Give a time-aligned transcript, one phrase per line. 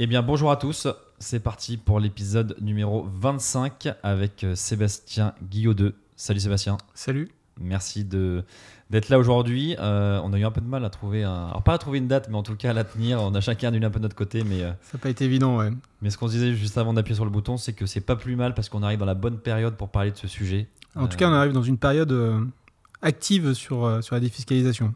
[0.00, 5.94] Eh bien bonjour à tous, c'est parti pour l'épisode numéro 25 avec euh, Sébastien Guillaudeux.
[6.16, 6.78] Salut Sébastien.
[6.94, 7.30] Salut.
[7.60, 8.42] Merci de
[8.90, 9.76] d'être là aujourd'hui.
[9.78, 11.46] Euh, on a eu un peu de mal à trouver un...
[11.46, 13.22] Alors pas à trouver une date, mais en tout cas à la tenir.
[13.22, 14.62] On a chacun d'une un peu de notre côté, mais...
[14.62, 15.70] euh, Ça n'a pas été évident, ouais.
[16.02, 18.16] Mais ce qu'on se disait juste avant d'appuyer sur le bouton, c'est que c'est pas
[18.16, 20.66] plus mal parce qu'on arrive dans la bonne période pour parler de ce sujet.
[20.96, 22.12] En tout cas, on arrive dans une période
[23.02, 24.92] active sur, sur la défiscalisation.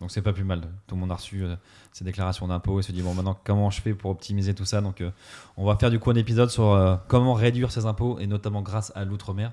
[0.00, 0.60] Donc c'est pas plus mal.
[0.86, 1.56] Tout le monde a reçu euh,
[1.92, 4.80] ses déclarations d'impôts et se dit bon maintenant comment je fais pour optimiser tout ça?
[4.80, 5.10] Donc euh,
[5.56, 8.62] on va faire du coup un épisode sur euh, comment réduire ses impôts et notamment
[8.62, 9.52] grâce à l'outre-mer.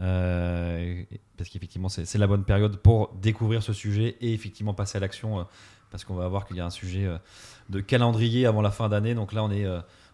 [0.00, 1.02] Euh,
[1.36, 5.46] parce qu'effectivement c'est la bonne période pour découvrir ce sujet et effectivement passer à l'action
[5.90, 7.08] parce qu'on va voir qu'il y a un sujet
[7.70, 9.14] de calendrier avant la fin d'année.
[9.14, 9.66] Donc là on est,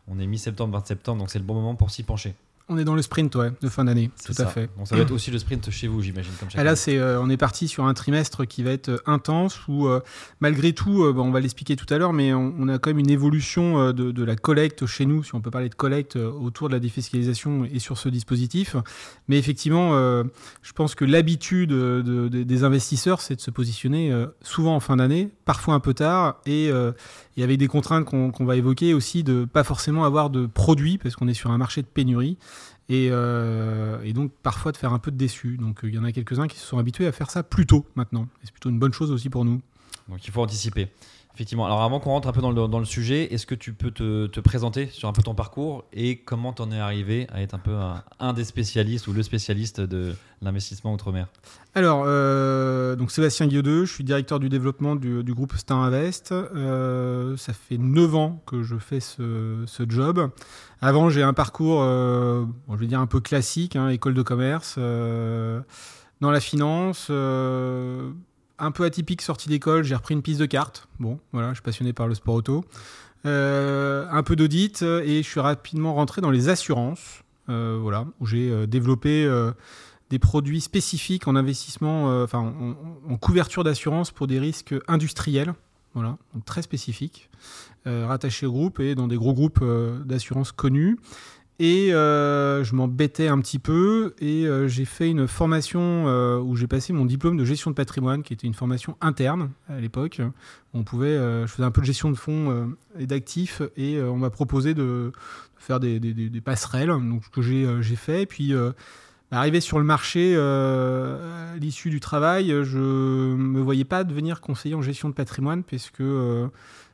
[0.06, 2.34] on est mi-septembre, 20 septembre, donc c'est le bon moment pour s'y pencher.
[2.72, 4.10] On est dans le sprint, ouais, de fin d'année.
[4.24, 4.46] Tout à ça.
[4.46, 4.70] fait.
[4.78, 6.96] Bon, ça va être aussi le sprint chez vous j'imagine comme chaque Et là, c'est,
[6.98, 10.00] euh, on est parti sur un trimestre qui va être euh, intense où, euh,
[10.38, 12.90] malgré tout, euh, bon, on va l'expliquer tout à l'heure, mais on, on a quand
[12.90, 16.14] même une évolution de, de la collecte chez nous, si on peut parler de collecte
[16.16, 18.76] autour de la défiscalisation et sur ce dispositif.
[19.26, 19.90] Mais effectivement,
[20.62, 24.96] je pense que l'habitude de- de- des investisseurs, c'est de se positionner souvent en fin
[24.96, 26.70] d'année, parfois un peu tard, et,
[27.40, 31.16] et avec des contraintes qu'on va évoquer aussi de pas forcément avoir de produits, parce
[31.16, 32.36] qu'on est sur un marché de pénurie.
[32.90, 35.56] Et, euh, donc parfois de faire un peu de déçu.
[35.56, 37.64] Donc euh, il y en a quelques-uns qui se sont habitués à faire ça plus
[37.64, 38.24] tôt maintenant.
[38.42, 39.62] Et c'est plutôt une bonne chose aussi pour nous.
[40.10, 40.88] Donc il faut anticiper.
[41.34, 41.64] Effectivement.
[41.64, 44.40] Alors avant qu'on rentre un peu dans le, sujet, est-ce que tu peux te, te
[44.40, 47.76] présenter sur un peu ton parcours et comment t'en es arrivé à être un peu
[48.18, 51.28] un, des spécialistes ou le spécialiste de l'investissement outre-mer?
[51.74, 56.32] Alors, euh, donc Sébastien Guillaudeux, je suis directeur du développement du, groupe Star Invest.
[56.32, 60.30] Euh, ça fait 9 ans que je fais ce, job.
[60.82, 64.78] Avant, j'ai un parcours, euh, je vais dire un peu classique, hein, école de commerce,
[64.78, 67.10] dans la finance,
[68.60, 70.88] un peu atypique sortie d'école, j'ai repris une piste de cartes.
[70.98, 72.64] Bon, voilà, je suis passionné par le sport auto.
[73.26, 78.06] Euh, un peu d'audit euh, et je suis rapidement rentré dans les assurances, euh, voilà,
[78.18, 79.28] où j'ai développé
[80.08, 82.38] des produits spécifiques en investissement, enfin
[83.08, 85.54] en, couverture d'assurance pour des risques industriels,
[85.94, 87.28] voilà, donc très spécifiques,
[87.84, 89.64] rattachés au groupe et dans des gros groupes
[90.04, 90.96] d'assurance connus.
[91.62, 96.56] Et euh, je m'embêtais un petit peu et euh, j'ai fait une formation euh, où
[96.56, 100.22] j'ai passé mon diplôme de gestion de patrimoine, qui était une formation interne à l'époque.
[100.72, 104.30] On pouvait, je faisais un peu de gestion de fonds et d'actifs et on m'a
[104.30, 105.12] proposé de,
[105.58, 108.22] faire des, passerelles, donc ce que j'ai fait.
[108.22, 108.72] Et puis euh,
[109.32, 114.82] Arrivé sur le marché à l'issue du travail, je me voyais pas devenir conseiller en
[114.82, 116.48] gestion de patrimoine parce que,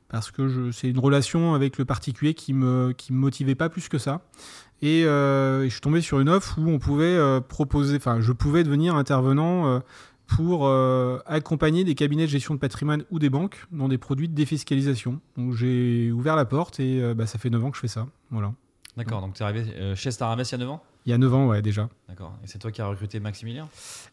[0.08, 3.88] parce que c'est une relation avec le particulier qui me, qui me motivait pas plus
[3.88, 4.22] que ça.
[4.82, 8.32] Et, euh, je suis tombé sur une offre où on pouvait euh, proposer, enfin, je
[8.32, 9.78] pouvais devenir intervenant euh,
[10.26, 10.68] pour
[11.26, 15.20] accompagner des cabinets de gestion de patrimoine ou des banques dans des produits de défiscalisation.
[15.36, 18.08] Donc j'ai ouvert la porte et bah, ça fait 9 ans que je fais ça.
[18.32, 18.52] Voilà.
[18.96, 20.82] D'accord, donc tu es arrivé chez Star Invest il y a 9 ans?
[21.06, 21.88] Il y a 9 ans, ouais, déjà.
[22.08, 22.36] D'accord.
[22.42, 23.68] Et c'est toi qui as recruté Maximilien?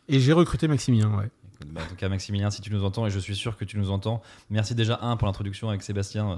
[0.07, 1.31] Et j'ai recruté Maximilien, ouais.
[1.71, 3.77] Bah, En tout cas, Maximilien, si tu nous entends, et je suis sûr que tu
[3.77, 6.35] nous entends, merci déjà, un, pour l'introduction avec Sébastien, euh,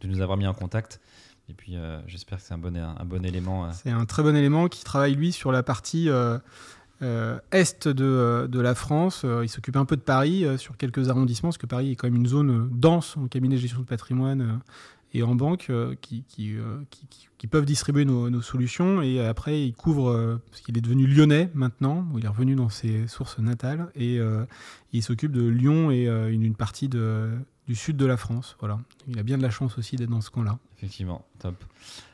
[0.00, 1.00] de nous avoir mis en contact.
[1.48, 3.64] Et puis, euh, j'espère que c'est un bon, élément.
[3.64, 3.70] euh.
[3.72, 9.24] C'est un très bon élément qui travaille lui sur la partie est de, la France.
[9.42, 12.16] Il s'occupe un peu de Paris sur quelques arrondissements, parce que Paris est quand même
[12.16, 14.60] une zone dense en cabinet de gestion de patrimoine
[15.14, 15.70] et en banque
[16.00, 16.56] qui, qui,
[16.90, 19.00] qui, qui, peuvent distribuer nos, solutions.
[19.02, 22.68] Et après, il couvre, parce qu'il est devenu lyonnais maintenant, où il est revenu dans
[22.68, 24.18] ses sources natales, et
[24.92, 27.30] il s'occupe de Lyon et une, partie de,
[27.66, 28.56] du sud de la France.
[28.60, 28.80] Voilà.
[29.06, 30.58] Il a bien de la chance aussi d'être dans ce coin-là.
[30.78, 31.54] Effectivement, top.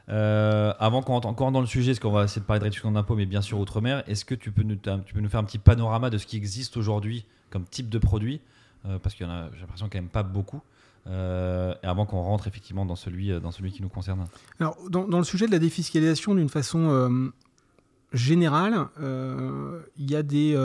[0.09, 2.65] Euh, avant qu'on rentre encore dans le sujet, parce qu'on va essayer de parler de
[2.65, 5.41] réduction d'impôts, mais bien sûr outre-mer, est-ce que tu peux, nous, tu peux nous faire
[5.41, 8.41] un petit panorama de ce qui existe aujourd'hui comme type de produit?
[8.87, 10.61] Euh, Parce qu'il y en a, j'ai l'impression, quand même pas beaucoup.
[11.07, 14.25] Euh, avant qu'on rentre effectivement dans celui, dans celui qui nous concerne.
[14.59, 17.33] Alors, dans, dans le sujet de la défiscalisation, d'une façon
[18.13, 18.87] générale,
[19.97, 20.57] il y a des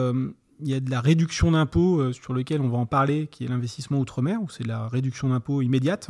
[0.61, 3.45] il y a de la réduction d'impôts euh, sur lequel on va en parler, qui
[3.45, 6.09] est l'investissement outre-mer, où c'est la réduction d'impôts immédiate.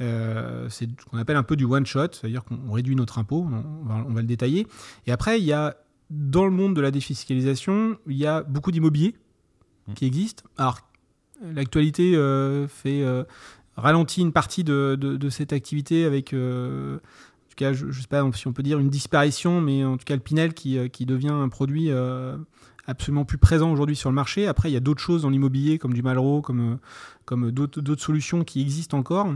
[0.00, 3.84] Euh, c'est ce qu'on appelle un peu du one-shot, c'est-à-dire qu'on réduit notre impôt, on
[3.86, 4.66] va, on va, le détailler.
[5.06, 5.76] Et après, il y a,
[6.10, 9.14] dans le monde de la défiscalisation, il y a beaucoup d'immobilier
[9.88, 9.94] mmh.
[9.94, 10.44] qui existent.
[10.56, 10.80] Alors,
[11.42, 13.04] l'actualité euh, fait
[13.82, 16.32] euh, ralentit une partie de, cette activité avec...
[16.32, 19.84] Euh, en tout cas, je ne sais pas si on peut dire une disparition, mais
[19.84, 21.90] en tout cas le Pinel qui, qui devient un produit
[22.86, 24.46] absolument plus présent aujourd'hui sur le marché.
[24.46, 26.78] Après, il y a d'autres choses dans l'immobilier, comme du Malraux, comme,
[27.50, 29.34] d'autres solutions qui existent encore.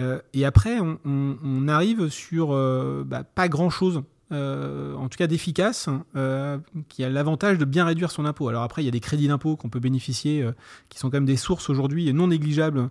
[0.00, 4.02] Euh, et après, on, arrive sur euh, bah, pas grand-chose.
[4.32, 6.58] Euh, en tout cas d'efficace, euh,
[6.88, 8.48] qui a l'avantage de bien réduire son impôt.
[8.48, 10.50] Alors après, il y a des crédits d'impôt qu'on peut bénéficier, euh,
[10.88, 12.90] qui sont quand même des sources aujourd'hui non négligeables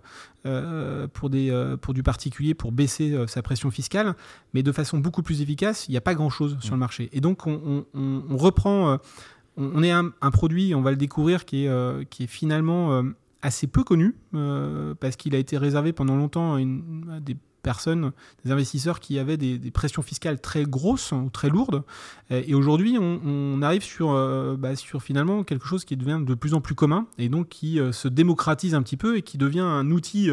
[1.12, 4.14] pour, des, pour du particulier, pour baisser sa pression fiscale,
[4.54, 7.08] mais de façon beaucoup plus efficace, il n'y a pas grand-chose sur le marché.
[7.12, 9.00] Et donc on, on, on reprend
[9.56, 13.02] on, est un, produit, on va le découvrir, qui est, qui est finalement
[13.42, 14.14] assez peu connu,
[15.00, 17.36] parce qu'il a été réservé pendant longtemps à, des
[17.66, 18.12] personnes,
[18.44, 21.82] des investisseurs qui avaient des, pressions fiscales très grosses ou très lourdes.
[22.30, 24.12] Et aujourd'hui, on, arrive sur,
[24.56, 27.78] bah, sur finalement quelque chose qui devient de plus en plus commun et donc qui
[27.92, 30.30] se démocratise un petit peu et qui devient un outil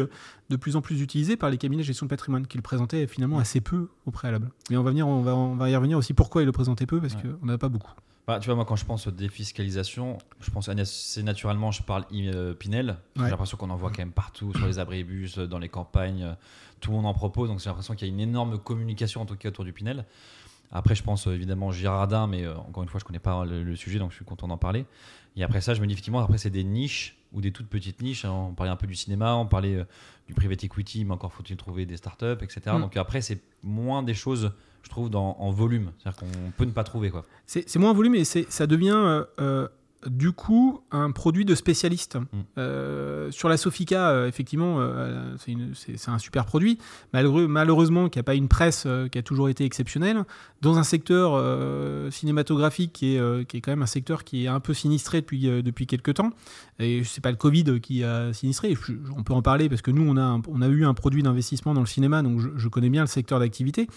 [0.50, 3.06] de plus en plus utilisé par les cabinets de gestion de patrimoine qui le présentaient
[3.06, 4.50] finalement assez peu au préalable.
[4.70, 6.86] Mais on va, venir, on va, on va y revenir aussi pourquoi il le présentait
[6.86, 7.92] peu, parce qu'on n'a pas beaucoup.
[8.26, 12.54] Bah, tu vois, moi, quand je pense défiscalisation, je pense assez naturellement, je parle euh,
[12.54, 12.96] Pinel.
[13.16, 16.34] J'ai l'impression qu'on en voit quand même partout, sur les abribus, dans les campagnes.
[16.80, 17.48] Tout le monde en propose.
[17.48, 20.04] Donc, j'ai l'impression qu'il y a une énorme communication, en tout cas, autour du Pinel.
[20.72, 23.76] Après, je pense euh, évidemment Girardin, mais euh, encore une fois, je connais pas le,
[23.76, 24.86] sujet, donc je suis content d'en parler.
[25.36, 28.02] Et après ça, je me dis effectivement, après, c'est des niches ou des toutes petites
[28.02, 28.24] niches.
[28.24, 29.84] On parlait un peu du cinéma, on parlait
[30.26, 32.60] du private equity, mais encore faut-il trouver des startups, etc.
[32.66, 32.80] Mm.
[32.80, 34.52] Donc après, c'est moins des choses
[34.84, 35.90] je trouve, dans, en volume.
[35.98, 37.10] C'est-à-dire qu'on peut ne pas trouver.
[37.10, 37.24] quoi.
[37.46, 39.68] C'est moins en volume et ça devient euh, euh,
[40.06, 42.16] du coup un produit de spécialiste.
[42.16, 42.26] Mm.
[42.58, 45.34] Euh, sur la Sofica, euh, effectivement, euh,
[45.74, 46.78] c'est un super produit.
[47.12, 50.24] Malheureux, malheureusement, qu'il n'y a pas une presse qui a toujours été exceptionnelle.
[50.60, 51.40] Dans un secteur
[52.12, 55.42] cinématographique qui est, qui est quand même un secteur qui est un peu sinistré depuis,
[55.62, 56.30] depuis quelques temps.
[56.78, 58.76] Et c'est pas le Covid qui a sinistré.
[59.16, 61.74] on peut en parler parce que nous, on a, on a eu un produit d'investissement
[61.74, 63.88] dans le cinéma, donc je, je connais bien le secteur d'activité.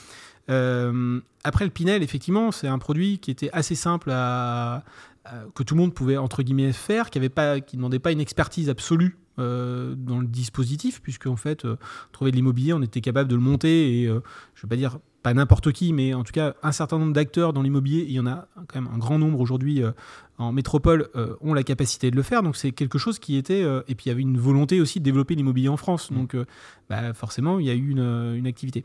[0.49, 4.83] Euh, après le Pinel, effectivement, c'est un produit qui était assez simple à,
[5.55, 7.27] que tout le monde pouvait entre guillemets faire, qui ne
[7.73, 11.77] demandait pas une expertise absolue euh, dans le dispositif, puisque en fait, euh,
[12.11, 14.21] trouver de l'immobilier, on était capable de le monter et je ne
[14.63, 17.61] vais pas dire pas n'importe qui, mais en tout cas un certain nombre d'acteurs dans
[17.61, 19.81] l'immobilier, il y en a quand même un grand nombre aujourd'hui
[20.37, 21.09] en métropole,
[21.41, 22.43] ont la capacité de le faire.
[22.43, 25.05] Donc c'est quelque chose qui était, et puis il y avait une volonté aussi de
[25.05, 26.11] développer l'immobilier en France.
[26.13, 26.35] Donc
[26.89, 28.83] bah, forcément, il y a eu une, activité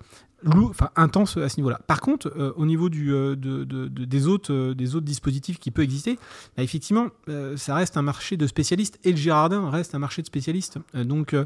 [0.97, 1.81] intense à ce niveau-là.
[1.87, 6.19] Par contre, euh, au niveau euh, euh, des autres dispositifs qui peuvent exister,
[6.57, 7.09] bah, effectivement,
[7.57, 10.79] ça reste un marché de spécialistes et le Girardin reste un marché de spécialistes.
[10.95, 11.37] donc,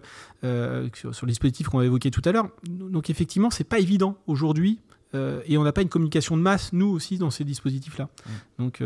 [0.95, 4.17] sur, sur, le dispositif qu'on a évoqué tout à l'heure, donc effectivement, c'est pas évident
[4.27, 4.79] aujourd'hui.
[5.47, 8.05] Et on n'a pas une communication de masse, nous aussi, dans ces dispositifs-là.
[8.05, 8.31] Mmh.
[8.63, 8.83] Donc,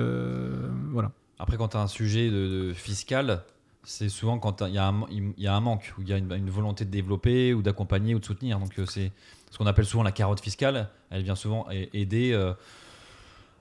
[0.93, 1.13] voilà.
[1.39, 3.43] Après, quand tu as un sujet de, fiscal,
[3.83, 6.51] c'est souvent quand il y, y, a un manque, ou il y a une, une,
[6.51, 8.59] volonté de développer, ou d'accompagner, ou de soutenir.
[8.59, 9.11] Donc, c'est
[9.51, 12.53] ce qu'on appelle souvent la carotte fiscale, elle vient souvent aider euh,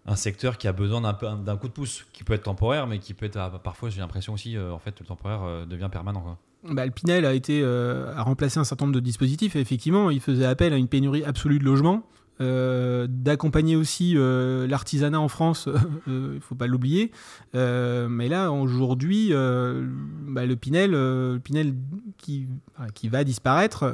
[0.06, 3.14] un secteur qui a besoin d'un coup de pouce, qui peut être temporaire, mais qui
[3.14, 6.38] peut être ah, parfois, j'ai l'impression aussi, euh, en fait, le temporaire euh, devient permanent.
[6.64, 10.20] Bah, le Pinel a été a remplacé un certain nombre de dispositifs et effectivement, il
[10.20, 12.04] faisait appel à une pénurie absolue de logements.
[12.40, 15.68] D'accompagner aussi l'artisanat en France,
[16.08, 17.12] il ne faut pas l'oublier.
[17.54, 21.74] mais là, aujourd'hui, bah, le Pinel, le Pinel
[22.18, 22.48] qui,
[22.94, 23.86] qui va disparaître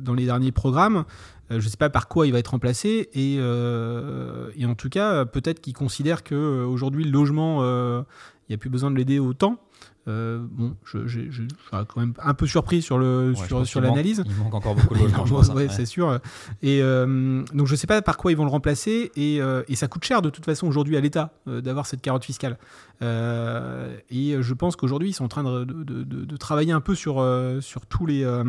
[0.00, 1.04] dans les derniers programmes.
[1.50, 3.08] Je ne sais pas par quoi il va être remplacé.
[3.14, 8.04] Et, et en tout cas, peut-être qu'il considère qu'aujourd'hui, le logement, il
[8.50, 9.58] n'y a plus besoin de l'aider autant.
[10.06, 14.22] bon, je, je, je, suis quand même un peu surpris sur le Ouais, l'analyse.
[14.26, 15.54] Il manque encore beaucoup de logements, hein.
[15.54, 15.68] Ouais, Ouais.
[15.68, 16.20] c'est sûr.
[16.62, 19.74] Et euh, donc je sais pas par quoi ils vont le remplacer et, euh, et
[19.76, 22.56] ça coûte cher de toute façon aujourd'hui à l'État euh, d'avoir cette carotte fiscale.
[23.02, 26.80] Euh, et je pense qu'aujourd'hui ils sont en train de, de- de- de travailler un
[26.80, 28.44] peu sur euh, sur tous les euh,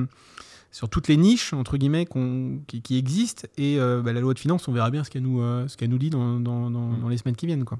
[0.72, 4.34] sur toutes les niches entre guillemets qu'on- qui, qui existent et euh, bah, la loi
[4.34, 6.70] de finances on verra bien ce qu'elle nous euh, ce qu'elle nous dit dans, dans-
[6.70, 7.02] dans- Mm.
[7.02, 7.80] dans les semaines qui viennent quoi.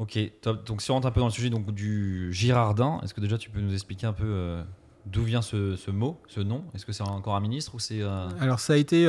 [0.00, 0.66] Ok, top.
[0.66, 3.38] Donc si on rentre un peu dans le sujet donc, du Girardin, est-ce que déjà
[3.38, 4.62] tu peux nous expliquer un peu euh,
[5.06, 6.64] d'où vient ce, ce mot, ce nom?
[6.74, 8.02] Est-ce que c'est encore un ministre ou c'est...
[8.40, 9.04] Alors ça a été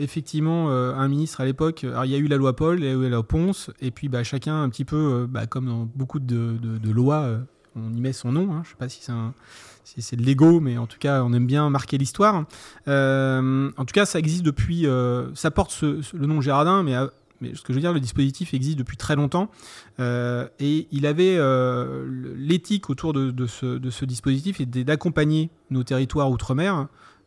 [0.00, 1.84] effectivement un ministre à l'époque.
[1.84, 3.70] Alors il y a eu la loi Paul, il y a eu la loi Ponce,
[3.80, 7.38] et puis bah, chacun un petit peu, bah, comme dans beaucoup de, de- de lois,
[7.76, 8.52] on y met son nom.
[8.52, 8.62] hein.
[8.64, 11.98] Je sais pas si c'est de l'ego, mais en tout cas on aime bien marquer
[11.98, 12.44] l'histoire.
[12.88, 17.10] Euh, en tout cas ça existe depuis, euh, ça porte le nom Gérardin, mais, à-
[17.40, 19.50] mais ce que je veux dire, le dispositif existe depuis très longtemps.
[19.98, 26.86] Euh, et il avait euh, l'éthique autour de, ce, dispositif d'accompagner nos territoires outre-mer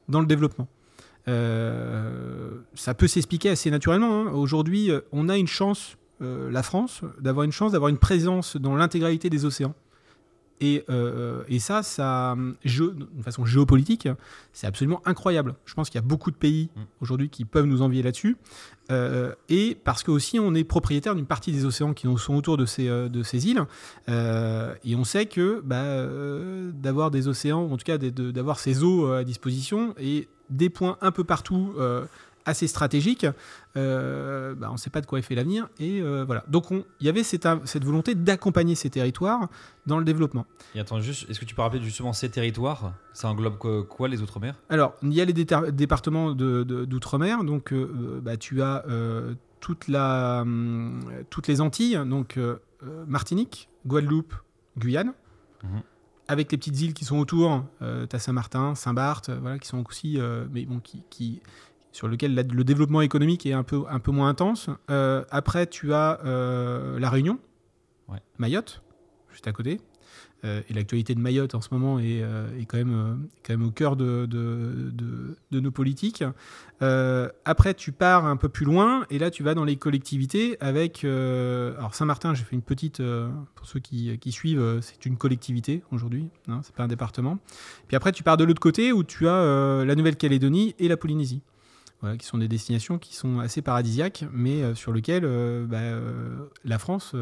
[0.09, 0.67] dans le développement.
[1.29, 4.27] Euh, ça peut s'expliquer assez naturellement.
[4.27, 4.31] hein.
[4.33, 8.57] Aujourd'hui, euh, on a une chance, euh, la France, d'avoir une chance d'avoir une présence
[8.57, 9.73] dans l'intégralité des océans.
[10.62, 14.07] Et, euh, et ça, ça de façon géopolitique,
[14.53, 15.55] c'est absolument incroyable.
[15.65, 16.81] Je pense qu'il y a beaucoup de pays Mm.
[17.01, 18.38] aujourd'hui qui peuvent nous envier là-dessus.
[18.91, 22.57] Euh, et parce que aussi on est propriétaire d'une partie des océans qui sont autour
[22.57, 23.63] de ces, euh, de ces îles.
[24.10, 26.05] Euh, et on sait que bah,
[26.74, 31.12] d'avoir des océans, en tout cas d'avoir ces eaux à disposition et des points un
[31.12, 31.74] peu partout
[32.45, 33.25] assez stratégiques,
[33.77, 35.69] euh, bah, on ne sait pas de quoi est fait l'avenir.
[35.79, 36.43] Et euh, voilà.
[36.47, 39.47] Donc on- il y avait cette, cette volonté d'accompagner ces territoires
[39.85, 40.45] dans le développement.
[40.75, 42.93] Et attends, juste, est-ce que tu peux rappeler justement ces territoires?
[43.13, 44.55] Ça englobe quoi, quoi, les Outre-mer?
[44.69, 48.83] Alors, il y a les départements de- de- d'outre-mer, donc euh, bah, tu as
[49.59, 52.38] toute la, hum, toutes les Antilles, donc
[53.07, 54.33] Martinique, Guadeloupe,
[54.77, 55.13] Guyane,
[55.63, 55.81] Mhm.
[56.27, 59.67] avec les petites îles qui sont autour, euh, tu as Saint-Martin, Saint-Barth, euh, voilà, qui
[59.67, 61.41] sont aussi, euh, mais bon, qui, qui-
[61.93, 64.69] sur lequel la- le développement économique est un peu, un peu moins intense.
[64.91, 67.39] Euh, après, tu as euh, la Réunion,
[68.09, 68.19] Ouais.
[68.38, 68.81] Mayotte,
[69.31, 69.79] juste à côté.
[70.45, 72.17] Euh, et l'actualité de Mayotte en ce moment est,
[72.59, 76.21] est quand, même, quand même au cœur de, de- de- de nos politiques.
[77.45, 81.05] Après, tu pars un peu plus loin et là, tu vas dans les collectivités avec.
[81.05, 83.01] alors, Saint-Martin, j'ai fait une petite.
[83.55, 87.38] pour ceux qui, qui suivent, c'est une collectivité aujourd'hui, hein, c'est pas un département.
[87.88, 91.41] Puis après, tu pars de l'autre côté où tu as la Nouvelle-Calédonie et la Polynésie.
[92.03, 95.77] Voilà, qui sont des destinations qui sont assez paradisiaques, mais euh, sur lesquelles euh, bah,
[95.77, 97.15] euh, la France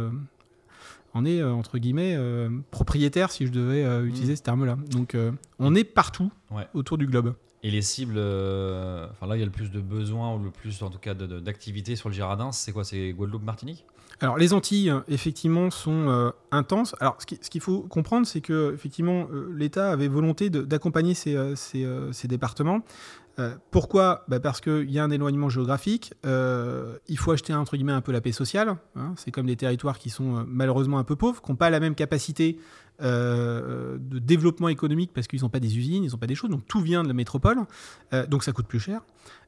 [1.14, 4.78] en est, euh, entre guillemets, euh, propriétaire, si je devais euh, utiliser ce terme-là.
[4.90, 5.16] Donc,
[5.60, 6.68] on est partout Ouais.
[6.74, 7.36] autour du globe.
[7.64, 10.82] Et les cibles, enfin là il y a le plus de besoins ou le plus
[10.82, 13.86] en tout cas de- de- d'activité sur le Girardin, c'est quoi C'est Guadeloupe, Martinique?
[14.20, 16.96] Alors, les Antilles, effectivement, sont intenses.
[17.00, 21.56] Alors, ce qui- ce qu'il faut comprendre, c'est que, effectivement, l'État avait volonté d'accompagner ces,
[21.56, 22.82] ces, ces départements.
[23.40, 24.26] Euh, pourquoi?
[24.28, 26.14] Bah, Parce qu'il y a un éloignement géographique.
[26.26, 28.76] euh, il faut acheter, entre guillemets, un peu la paix sociale.
[28.96, 29.14] hein.
[29.18, 31.80] C'est comme des territoires qui sont euh, malheureusement un peu pauvres, qui n'ont pas la
[31.80, 32.58] même capacité
[33.02, 36.50] euh, de développement économique parce qu'ils n'ont pas des usines, ils n'ont pas des choses.
[36.50, 37.58] Donc, tout vient de la métropole.
[38.14, 39.02] Euh, donc, ça coûte plus cher.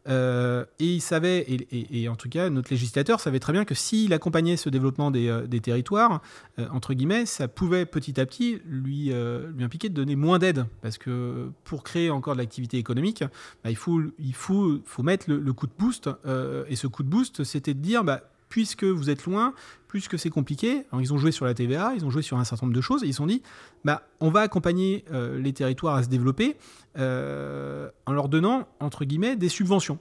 [0.08, 4.12] Euh, et il savait, et, en tout cas, notre législateur savait très bien que s'il
[4.12, 6.22] accompagnait ce développement des, territoires,
[6.72, 9.14] entre guillemets, ça pouvait petit à petit lui,
[9.62, 10.66] impliquer de donner moins d'aide.
[10.82, 13.24] Parce que pour créer encore de l'activité économique,
[13.64, 14.02] bah, il, faut,
[15.04, 16.10] mettre le, coup de boost.
[16.68, 18.22] et ce coup de boost, c'était de dire, bah,
[18.54, 19.56] puisque vous êtes loin,
[19.88, 22.44] puisque c'est compliqué, alors ils ont joué sur la TVA, ils ont joué sur un
[22.44, 23.42] certain nombre de choses, et ils se sont dit,
[23.84, 26.56] bah, on va accompagner euh, les territoires à se développer
[27.00, 29.98] euh, en leur donnant, entre guillemets, des subventions.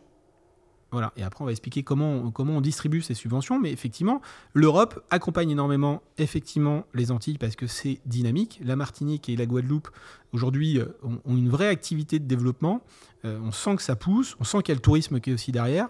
[0.90, 1.14] Voilà.
[1.16, 3.58] Et après, on va expliquer comment, comment on distribue ces subventions.
[3.58, 4.20] Mais effectivement,
[4.52, 8.60] l'Europe accompagne énormément, effectivement, les Antilles parce que c'est dynamique.
[8.62, 9.88] La Martinique et la Guadeloupe,
[10.34, 12.82] aujourd'hui, euh, ont, une vraie activité de développement.
[13.24, 14.36] On sent que ça pousse.
[14.40, 15.88] On sent qu'il y a le tourisme qui est aussi derrière.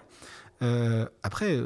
[1.25, 1.59] Après,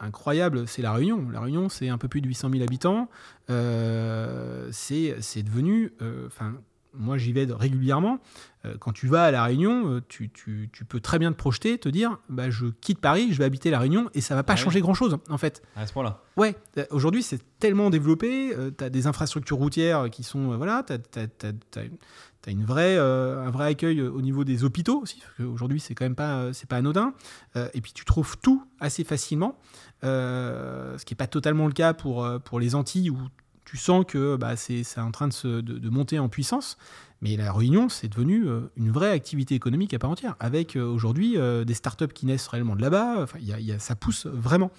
[0.00, 1.28] incroyable, c'est la Réunion.
[1.30, 3.08] La Réunion, c'est un peu plus de 800 000 habitants.
[3.50, 5.92] Euh, c'est devenu.
[6.02, 6.54] euh, Enfin,
[6.92, 8.18] moi, j'y vais régulièrement.
[8.64, 11.78] Euh, quand tu vas à La Réunion, tu, tu- tu peux très bien te projeter,
[11.78, 14.54] te dire bah, je quitte Paris, je vais habiter La Réunion, et ça va pas
[14.54, 14.62] Ah oui.
[14.62, 15.62] changer grand-chose, en fait.
[15.76, 16.56] À ce point-là Ouais,
[16.90, 20.56] aujourd'hui, c'est tellement développé, tu as des infrastructures routières qui sont.
[20.56, 20.92] voilà, tu
[22.48, 25.94] as, une vraie, euh, un vrai accueil au niveau des hôpitaux aussi, parce qu'aujourd'hui, c'est
[25.94, 27.14] quand même pas, c'est pas anodin.
[27.56, 29.58] Euh, et puis, tu trouves tout assez facilement,
[30.02, 33.18] ce qui n'est pas totalement le cas pour, euh, pour les Antilles, où
[33.64, 36.76] tu sens que bah, c'est en train de, se, de, monter en puissance.
[37.22, 40.84] Mais la Réunion, c'est devenu euh, une vraie activité économique à part entière, avec euh,
[40.86, 43.22] aujourd'hui euh, des startups qui naissent réellement de là-bas.
[43.22, 44.70] Enfin, y a- y a- ça pousse vraiment.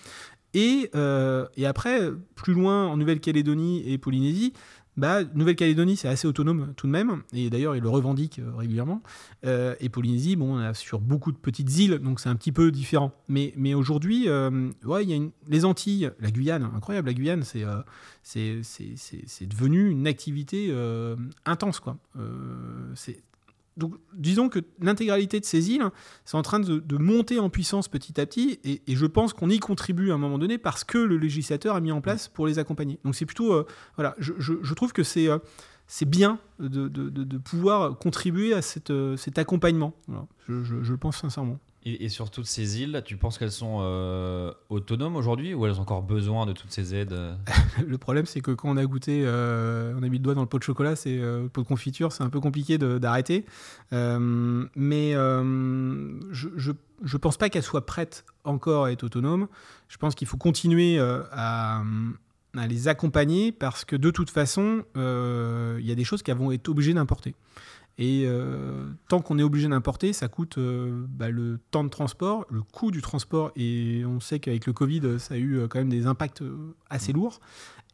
[0.53, 4.51] Et, euh, et après, plus loin, en Nouvelle-Calédonie et Polynésie,
[4.97, 9.01] bah, Nouvelle-Calédonie, c'est assez autonome tout de même, et d'ailleurs, ils le revendiquent euh, régulièrement.
[9.45, 12.51] Euh, et Polynésie, bon, on est sur beaucoup de petites îles, donc c'est un petit
[12.51, 13.13] peu différent.
[13.29, 17.65] Mais, mais aujourd'hui, euh, ouais, a les Antilles, la Guyane, incroyable, la Guyane, c'est
[18.21, 20.73] c'est c'est devenu une activité
[21.45, 21.97] intense, quoi.
[22.95, 23.23] c'est
[23.81, 25.83] donc, disons que l'intégralité de ces îles,
[26.23, 29.59] c'est en train de, monter en puissance petit à petit, et, je pense qu'on y
[29.59, 32.59] contribue à un moment donné parce que le législateur a mis en place pour les
[32.59, 32.99] accompagner.
[33.03, 35.39] Donc, c'est plutôt, euh, voilà, je, trouve que c'est euh,
[36.05, 38.61] bien de, pouvoir contribuer à
[38.91, 39.93] euh, cet accompagnement.
[40.47, 41.57] je, le pense sincèrement.
[41.83, 45.81] Et, sur toutes ces îles, tu penses qu'elles sont euh, autonomes aujourd'hui ou elles ont
[45.81, 47.15] encore besoin de toutes ces aides
[47.87, 50.41] Le problème, c'est que quand on a goûté, euh, on a mis le doigt dans
[50.41, 53.45] le pot de chocolat, c'est euh, le pot de confiture, c'est un peu compliqué d'arrêter.
[53.91, 56.71] mais je,
[57.01, 59.47] ne pense pas qu'elles soient prêtes encore à être autonomes.
[59.87, 61.81] Je pense qu'il faut continuer à,
[62.67, 66.69] les accompagner parce que de toute façon, il y a des choses qu'elles vont être
[66.69, 67.33] obligées d'importer.
[67.97, 72.45] Et euh, tant qu'on est obligé d'importer, ça coûte euh, bah, le temps de transport,
[72.49, 73.51] le coût du transport.
[73.55, 76.43] Et on sait qu'avec le Covid, ça a eu euh, quand même des impacts
[76.89, 77.39] assez lourds.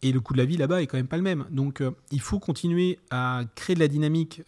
[0.03, 1.45] Et le coût de la vie là-bas est quand même pas le même.
[1.49, 4.43] Donc il faut continuer à créer de la dynamique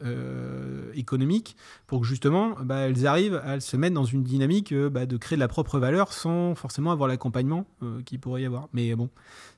[0.94, 5.18] économique pour que justement bah, elles arrivent à se mettre dans une dynamique bah, de
[5.18, 7.66] créer de la propre valeur sans forcément avoir l'accompagnement
[8.06, 8.70] qu'il pourrait y avoir.
[8.74, 9.10] Mais bon,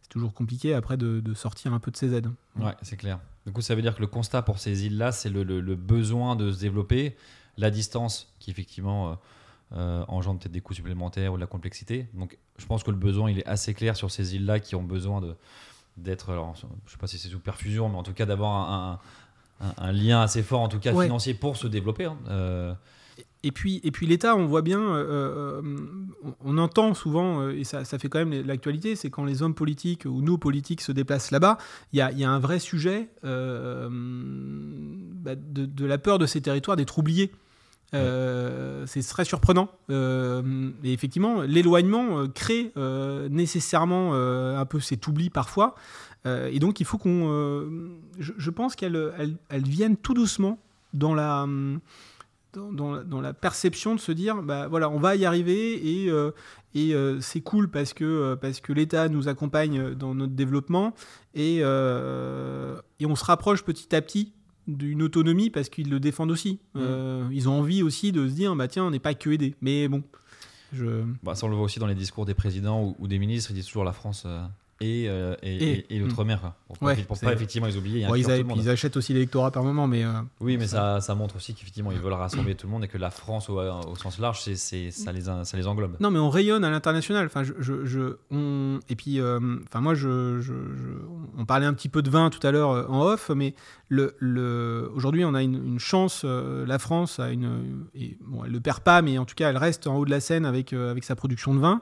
[0.01, 2.31] c'est toujours compliqué après de, de, sortir un peu de ces aides.
[2.57, 3.19] Ouais, c'est clair.
[3.45, 5.43] Du coup, ça veut dire que le constat pour ces îles-là, c'est le,
[5.75, 7.15] besoin de se développer,
[7.57, 9.15] la distance qui effectivement euh,
[9.73, 12.07] euh, engendre peut-être des coûts supplémentaires ou de la complexité.
[12.13, 14.83] Donc, je pense que le besoin, il est assez clair sur ces îles-là qui ont
[14.83, 15.35] besoin de
[15.97, 18.99] d'être, alors, je sais pas si c'est sous perfusion, mais en tout cas d'avoir
[19.77, 22.05] un, lien assez fort, en tout cas financier, pour se développer.
[22.05, 22.17] Hein.
[22.29, 22.73] Euh,
[23.43, 25.77] et puis, et puis l'État, on voit bien, euh, euh,
[26.45, 29.55] on, entend souvent, euh, et ça, ça, fait quand même l'actualité, c'est quand les hommes
[29.55, 31.57] politiques ou nos politiques se déplacent là-bas,
[31.91, 33.29] il y a, y a, un vrai sujet bah,
[35.35, 37.31] de, la peur de ces territoires d'être oubliés.
[37.91, 39.71] c'est très surprenant.
[39.89, 42.71] et effectivement, l'éloignement crée
[43.31, 45.73] nécessairement un peu cet oubli parfois.
[46.25, 47.89] et donc, il faut qu'on.
[48.19, 50.59] Je, je, pense qu'elles elles, elles viennent tout doucement
[50.93, 51.47] dans la
[52.53, 56.31] dans, la perception de se dire bah voilà on va y arriver et, euh,
[56.73, 60.93] et euh, c'est cool parce que euh, parce que l'État nous accompagne dans notre développement
[61.33, 64.33] et, et on se rapproche petit à petit
[64.67, 66.59] d'une autonomie parce qu'ils le défendent aussi.
[66.75, 67.31] Mmh.
[67.31, 69.87] ils ont envie aussi de se dire bah tiens on n'est pas que aidé mais
[69.87, 70.03] bon
[70.73, 71.03] je...
[71.23, 73.51] Bah, ça on le voit aussi dans les discours des présidents ou, ou des ministres.
[73.51, 74.25] Ils disent toujours la France
[74.81, 76.53] et, euh, et, et, l'outre-mer.
[76.67, 78.07] Pour, pas effectivement les oublier.
[78.15, 80.03] ils, achètent aussi l'électorat par moment, mais.
[80.03, 82.87] Euh, oui, mais ça, ça, montre aussi qu'effectivement ils veulent rassembler tout le monde et
[82.87, 84.55] que la France au, au sens large, c'est,
[84.91, 85.97] ça, les, ça les englobe.
[85.99, 87.27] Non, mais on rayonne à l'international.
[87.27, 88.79] Enfin, je, je, on...
[88.89, 90.41] Et puis, euh, enfin, moi, je,
[91.37, 93.53] on parlait un petit peu de vin tout à l'heure en off, mais
[93.87, 94.89] le, le...
[94.95, 96.23] aujourd'hui, on a une, chance.
[96.25, 97.85] la France a une.
[97.93, 100.11] Et, bon, elle le perd pas, mais en tout cas, elle reste en haut de
[100.11, 101.81] la scène avec, avec sa production de vin.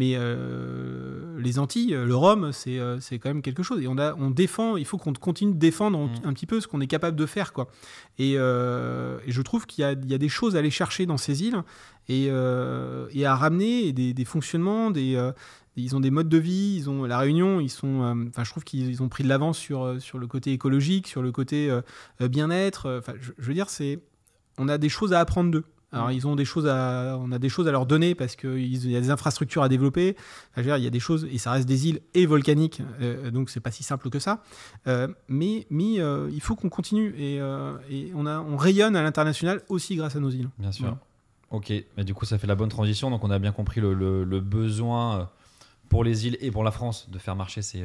[0.00, 3.82] Mais euh, les Antilles, le rhum, euh, c'est quand même quelque chose.
[3.82, 6.12] Et on, a, on défend, il faut qu'on continue de défendre mm.
[6.24, 7.52] un petit peu ce qu'on est capable de faire.
[7.52, 7.68] Quoi.
[8.18, 11.18] Et, euh, et je trouve qu'il y, y, a des choses à aller chercher dans
[11.18, 11.62] ces îles
[12.08, 15.22] et, et à ramener des, des fonctionnements, des,
[15.76, 18.64] ils ont des modes de vie, ils ont la Réunion, ils sont, enfin, je trouve
[18.64, 21.70] qu'ils ont pris de l'avance sur, sur le côté écologique, sur le côté
[22.20, 23.00] bien-être.
[23.00, 24.00] Enfin, je, je veux dire, c'est,
[24.56, 25.64] on a des choses à apprendre d'eux.
[25.92, 26.12] Alors mm.
[26.12, 28.96] ils ont des choses à, on a des choses à leur donner parce qu'il y
[28.96, 30.16] a des infrastructures à développer.
[30.56, 33.60] il y a des choses et ça reste des îles et volcaniques, euh, donc c'est
[33.60, 34.42] pas si simple que ça.
[34.86, 37.36] Euh, mais mais euh, il faut qu'on continue et,
[37.90, 40.50] et, on a, on rayonne à l'international aussi grâce à nos îles.
[40.58, 40.96] Bien sûr.
[41.50, 43.10] Ok, mais du coup ça fait la bonne transition.
[43.10, 45.28] Donc on a bien compris le, le, besoin
[45.88, 47.82] pour les îles et pour la France de faire marcher ces,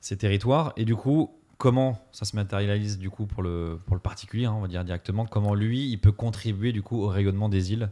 [0.00, 0.72] ces territoires.
[0.76, 4.68] Et du coup, comment ça se matérialise du coup pour le, particulier, hein, on va
[4.68, 7.90] dire directement, comment lui, il peut contribuer du coup au rayonnement des îles?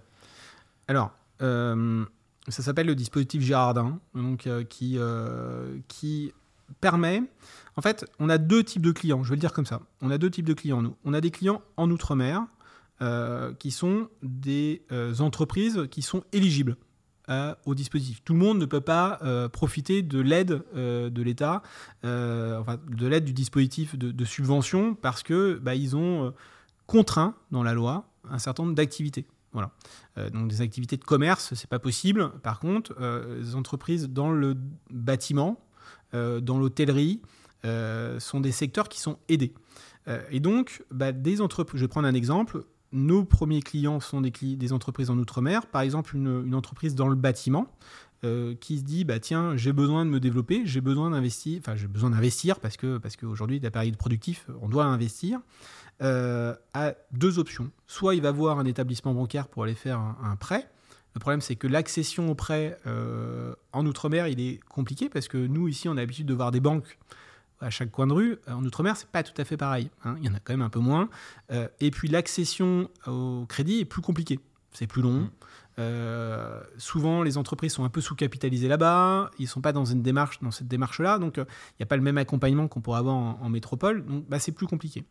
[0.88, 1.10] Alors,
[1.42, 2.04] euh,
[2.48, 6.32] ça s'appelle le dispositif Girardin, donc, euh, qui, euh, qui
[6.80, 7.22] permet...
[7.76, 9.82] En fait, on a deux types de clients, je vais le dire comme ça.
[10.00, 10.96] On a deux types de clients, nous.
[11.04, 12.46] On a des clients en Outre-mer,
[13.58, 14.80] qui sont des
[15.20, 16.78] entreprises qui sont éligibles
[17.64, 18.22] au dispositif.
[18.24, 21.62] Tout le monde ne peut pas euh, profiter de l'aide euh, de l'État,
[22.04, 26.32] euh, enfin, de l'aide du dispositif de, subvention, parce que bah, ont
[26.86, 29.26] contraint dans la loi un certain nombre d'activités.
[29.52, 29.70] Voilà.
[30.34, 32.30] donc des activités de commerce, c'est pas possible.
[32.42, 32.94] Par contre,
[33.40, 34.54] les entreprises dans le
[34.90, 35.58] bâtiment,
[36.12, 37.22] dans l'hôtellerie,
[37.62, 39.54] sont des secteurs qui sont aidés.
[40.30, 45.10] et donc, bah, des je vais prendre un exemple, nos premiers clients sont des, entreprises
[45.10, 45.66] en Outre-mer.
[45.66, 47.66] Par exemple, une, entreprise dans le bâtiment
[48.24, 51.76] euh, qui se dit bah tiens j'ai besoin de me développer, j'ai besoin d'investir, enfin
[51.76, 55.40] j'ai besoin d'investir parce que parce qu'aujourd'hui période productif on doit investir,
[56.02, 57.70] euh, a deux options.
[57.86, 60.68] Soit il va voir un établissement bancaire pour aller faire un, un prêt.
[61.14, 65.38] Le problème c'est que l'accession au prêt euh, en outre-mer il est compliqué parce que
[65.38, 66.98] nous ici on a l'habitude de voir des banques
[67.60, 68.36] à chaque coin de rue.
[68.48, 69.90] En outre-mer, c'est pas tout à fait pareil.
[70.04, 70.16] hein.
[70.20, 71.08] Il y en a quand même un peu moins.
[71.52, 74.40] Euh, et puis l'accession au crédit est plus compliquée.
[74.72, 75.20] C'est plus long.
[75.20, 75.30] Mm.
[75.78, 79.30] Euh, souvent, les entreprises sont un peu sous-capitalisées là-bas.
[79.38, 81.18] Ils sont pas dans une démarche, dans cette démarche-là.
[81.18, 84.04] Donc, euh, il n'y a pas le même accompagnement qu'on pourrait avoir en, en métropole.
[84.04, 85.04] Donc, bah, c'est plus compliqué.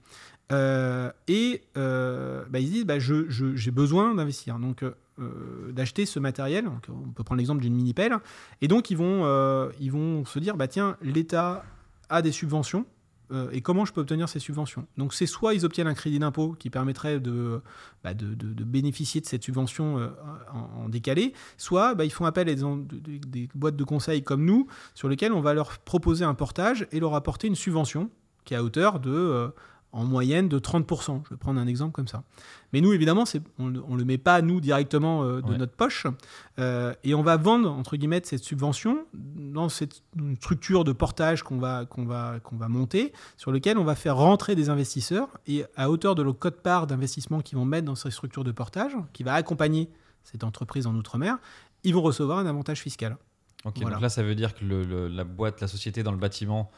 [0.52, 4.58] Euh, et euh, bah, ils se disent, bah, je- je- j'ai besoin d'investir.
[4.60, 6.66] Donc, euh, d'acheter ce matériel.
[6.66, 8.18] Donc, on peut prendre l'exemple d'une mini-pelle.
[8.62, 11.64] Et donc, ils vont, euh, ils vont se dire, bah, tiens, l'État
[12.10, 12.86] a des subventions.
[13.32, 14.86] euh, et comment je peux obtenir ces subventions?
[14.98, 17.62] Donc c'est soit ils obtiennent un crédit d'impôt qui permettrait de,
[18.04, 20.10] bah, bénéficier de cette subvention euh,
[20.54, 25.10] en, décalé, soit bah, ils font appel à des boîtes de conseil comme nous, sur
[25.10, 28.10] lesquelles on va leur proposer un portage et leur apporter une subvention
[28.44, 29.50] qui est à hauteur de, euh,
[29.96, 31.22] en moyenne, de 30%.
[31.24, 32.24] Je vais prendre un exemple comme ça.
[32.74, 33.24] Mais nous, évidemment,
[33.60, 35.58] on ne le met pas, nous, directement euh, de Ouais.
[35.58, 36.06] notre poche.
[36.60, 41.44] Euh, et on va vendre, entre guillemets, cette subvention dans cette une structure de portage
[41.44, 45.30] qu'on va, qu'on va, qu'on va monter, sur lequel on va faire rentrer des investisseurs.
[45.48, 48.92] Et à hauteur de leur code-part d'investissement qu'ils vont mettre dans ces structures de portage,
[49.14, 49.90] qui va accompagner
[50.24, 51.38] cette entreprise en Outre-mer,
[51.84, 53.16] ils vont recevoir un avantage fiscal.
[53.64, 53.96] Ok, Voilà.
[53.96, 56.70] donc là, ça veut dire que le- le- la boîte, la société dans le bâtiment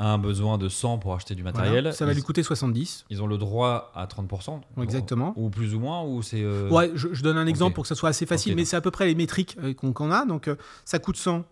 [0.00, 1.72] a un besoin de 100 pour acheter du matériel.
[1.72, 1.92] Voilà.
[1.92, 3.04] Ça va ils, lui coûter 70.
[3.10, 4.60] ils ont le droit à 30%.
[4.82, 5.34] Exactement.
[5.36, 6.42] Ou plus ou moins, ou c'est.
[6.42, 8.76] euh, Ouais, je, je donne un exemple pour que ça soit assez facile, mais c'est
[8.76, 10.24] à peu près les métriques euh, qu'on qu'on a.
[10.24, 11.44] Donc, euh, ça coûte 100.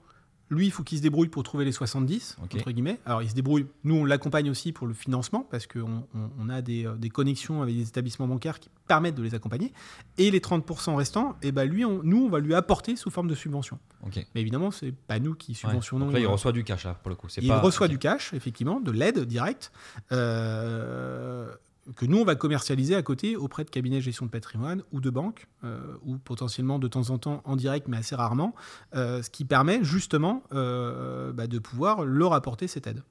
[0.51, 2.55] Lui, il faut qu'il se débrouille pour trouver les 70, Ok.
[2.55, 2.99] entre guillemets.
[3.05, 3.67] Alors, il se débrouille.
[3.85, 7.11] Nous, on l'accompagne aussi pour le financement, parce qu'on on, on a des, euh, des
[7.11, 9.73] connexions avec des établissements bancaires qui permettent de les accompagner.
[10.17, 13.29] Et les 30% restants, eh ben, lui, on- nous, on va lui apporter sous forme
[13.29, 13.79] de subvention.
[14.35, 15.57] Mais évidemment, c'est pas nous qui Ouais.
[15.57, 16.07] subventionnons.
[16.07, 17.27] Donc là, il reçoit du cash, là, pour le coup.
[17.41, 19.71] Il pas- reçoit du cash, effectivement, de l'aide directe,
[20.13, 21.55] euh,
[21.97, 25.01] que nous, on va commercialiser à côté auprès de cabinets de gestion de patrimoine ou
[25.01, 28.55] de banques, euh, ou potentiellement de temps en temps en direct, mais assez rarement,
[28.95, 33.03] euh, ce qui permet justement euh, bah, de pouvoir leur apporter cette aide.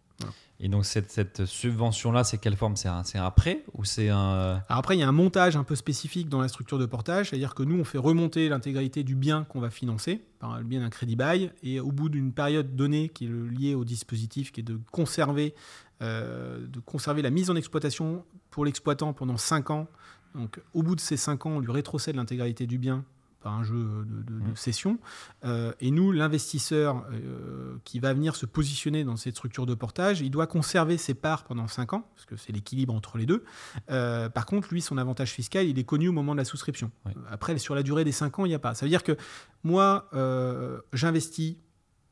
[0.59, 2.75] Et donc, cette, cette subvention-là, c'est quelle forme?
[2.75, 4.63] C'est un, un prêt ou c'est un.
[4.67, 7.29] Alors après, il y a un montage un peu spécifique dans la structure de portage,
[7.29, 10.79] c'est-à-dire que nous, on fait remonter l'intégralité du bien qu'on va financer, par le bien
[10.79, 14.61] d'un crédit bail, et au bout d'une période donnée qui est liée au dispositif, qui
[14.61, 15.53] est de conserver,
[16.01, 19.87] de conserver la mise en exploitation pour l'exploitant pendant 5 ans.
[20.35, 23.03] Donc au bout de ces 5 ans, on lui rétrocède l'intégralité du bien
[23.39, 24.55] par un jeu de, de- de Mmh.
[24.55, 24.99] cession.
[25.45, 30.21] Euh, et nous, l'investisseur euh, qui va venir se positionner dans cette structure de portage,
[30.21, 33.43] il doit conserver ses parts pendant 5 ans, parce que c'est l'équilibre entre les deux.
[33.91, 36.91] Euh, par contre, lui, son avantage fiscal, il est connu au moment de la souscription.
[37.05, 38.73] Euh, Après, sur la durée des 5 ans, il n'y a pas.
[38.73, 39.15] Ça veut dire que
[39.63, 41.57] moi, euh, j'investis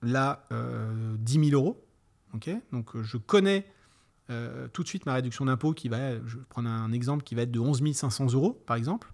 [0.04, 1.84] là euh, 10 000 euros.
[2.36, 2.50] ok?
[2.71, 3.65] Donc, euh, je connais
[4.29, 7.35] euh, tout de suite ma réduction d'impôt qui va, je vais prendre un exemple, qui
[7.35, 9.11] va être de 11 500 euros, par exemple.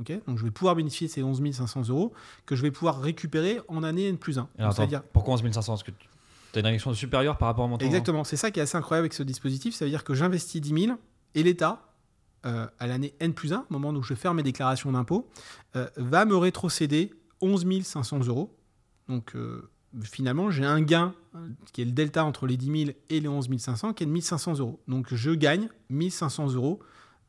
[0.00, 2.12] ok Donc, je vais pouvoir bénéficier de ces 11 500 euros
[2.46, 4.48] que je vais pouvoir récupérer en année N plus 1.
[4.58, 7.64] Alors, attends, C'est-à-dire pourquoi 11 500 Parce que tu as une réduction supérieure par rapport
[7.64, 9.74] au montant Exactement, c'est ça qui est assez incroyable avec ce dispositif.
[9.74, 10.98] Ça veut dire que j'investis 10 000
[11.34, 11.92] et l'État,
[12.44, 15.28] euh, à l'année N plus 1, au moment où je fais mes déclarations d'impôt,
[15.76, 18.54] euh, va me rétrocéder 11 500 euros.
[19.08, 19.70] Donc euh,
[20.04, 23.28] finalement, j'ai un gain euh, qui est le delta entre les 10 000 et les
[23.28, 24.80] 11 500, qui est de 1 500 euros.
[24.88, 26.80] Donc je gagne 1 500 euros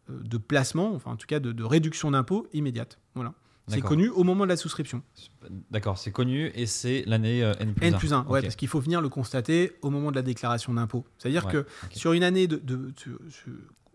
[0.10, 3.00] euh, de placement, enfin en tout cas de, de réduction d'impôt immédiate.
[3.16, 3.34] Voilà.
[3.68, 5.02] C'est connu au moment de la souscription.
[5.72, 7.88] D'accord, c'est connu et c'est l'année euh, N plus 1.
[7.88, 10.74] N plus 1, ouais, parce qu'il faut venir le constater au moment de la déclaration
[10.74, 11.06] d'impôt.
[11.18, 12.62] C'est-à-dire Ouais, que sur une année de,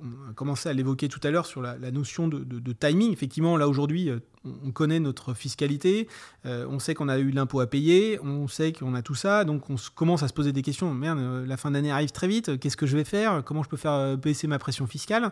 [0.01, 3.13] on a commencé à l'évoquer tout à l'heure sur la, notion de, timing.
[3.13, 6.09] Effectivement, là aujourd'hui, euh, on on connaît notre fiscalité,
[6.47, 9.45] euh, on sait qu'on a eu l'impôt à payer, on sait qu'on a tout ça,
[9.45, 10.93] donc on commence à se poser des questions.
[10.93, 13.43] Merde, euh, la fin d'année arrive très vite, qu'est-ce que je vais faire?
[13.45, 15.31] Comment je peux faire baisser ma pression fiscale?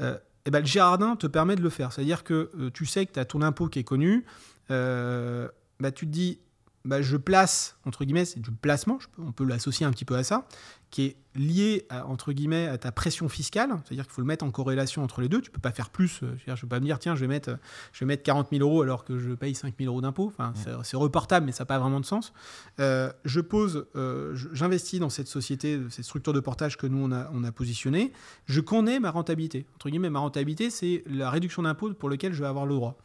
[0.00, 1.92] Euh, eh ben, le Gérardin te permet de le faire.
[1.92, 4.24] C'est-à-dire que tu sais que tu as ton impôt qui est connu,
[4.68, 6.38] bah, tu te dis,
[6.86, 10.04] bah, je place, entre guillemets, c'est du placement, je peux- on peut l'associer un petit
[10.04, 10.46] peu à ça,
[10.90, 14.44] qui est lié, à, entre guillemets, à ta pression fiscale, c'est-à-dire qu'il faut le mettre
[14.44, 16.78] en corrélation entre les deux, tu peux pas faire plus, euh, je ne peux pas
[16.80, 17.58] me dire, tiens, je vais, mettre,
[17.92, 20.52] je vais mettre 40 000 euros alors que je paye 5 000 euros d'impôt, enfin,
[20.54, 22.32] c'est- c'est reportable, mais ça n'a pas vraiment de sens.
[22.80, 27.10] Euh, je pose, euh, j'investis dans cette société, cette structure de portage que nous, on
[27.12, 28.12] a, on a positionnée,
[28.46, 29.66] je connais ma rentabilité.
[29.74, 32.96] Entre guillemets, ma rentabilité, c'est la réduction d'impôt pour lequel je vais avoir le droit.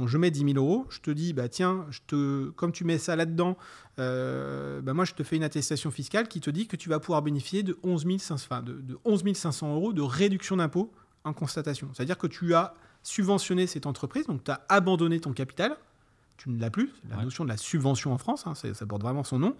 [0.00, 2.84] Donc je mets 10 000 euros, je te dis, bah tiens, je te, comme tu
[2.84, 3.56] mets ça là-dedans,
[3.98, 6.98] euh, bah moi je te fais une attestation fiscale qui te dit que tu vas
[7.00, 10.90] pouvoir bénéficier de 11 500, enfin, de, de 11 500 euros de réduction d'impôt
[11.24, 11.90] en constatation.
[11.94, 15.76] C'est-à-dire que tu as subventionné cette entreprise, donc tu as abandonné ton capital,
[16.38, 16.90] tu ne l'as plus.
[17.10, 17.24] La Ouais.
[17.24, 19.54] notion de la subvention en France, hein, ça porte vraiment son nom.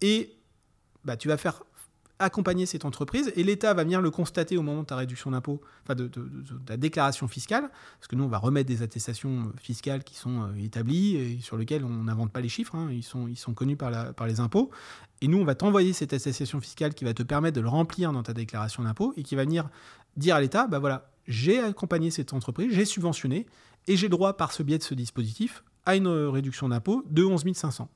[0.00, 0.34] Et
[1.04, 1.62] bah, tu vas faire
[2.22, 5.60] accompagner cette entreprise et l'État va venir le constater au moment de ta réduction d'impôt,
[5.84, 10.14] enfin de, de- déclaration fiscale, parce que nous on va remettre des attestations fiscales qui
[10.16, 13.36] sont euh, établies et sur lesquelles on n'invente pas les chiffres, hein, ils, sont, ils
[13.36, 14.70] sont connus par, la- par les impôts.
[15.20, 18.12] Et nous on va t'envoyer cette attestation fiscale qui va te permettre de le remplir
[18.12, 19.68] dans ta déclaration d'impôt et qui va venir
[20.16, 23.46] dire à l'État, bah voilà, j'ai accompagné cette entreprise, j'ai subventionné
[23.86, 27.24] et j'ai droit par ce biais de ce dispositif à une euh, réduction d'impôt de
[27.24, 27.88] 11 500.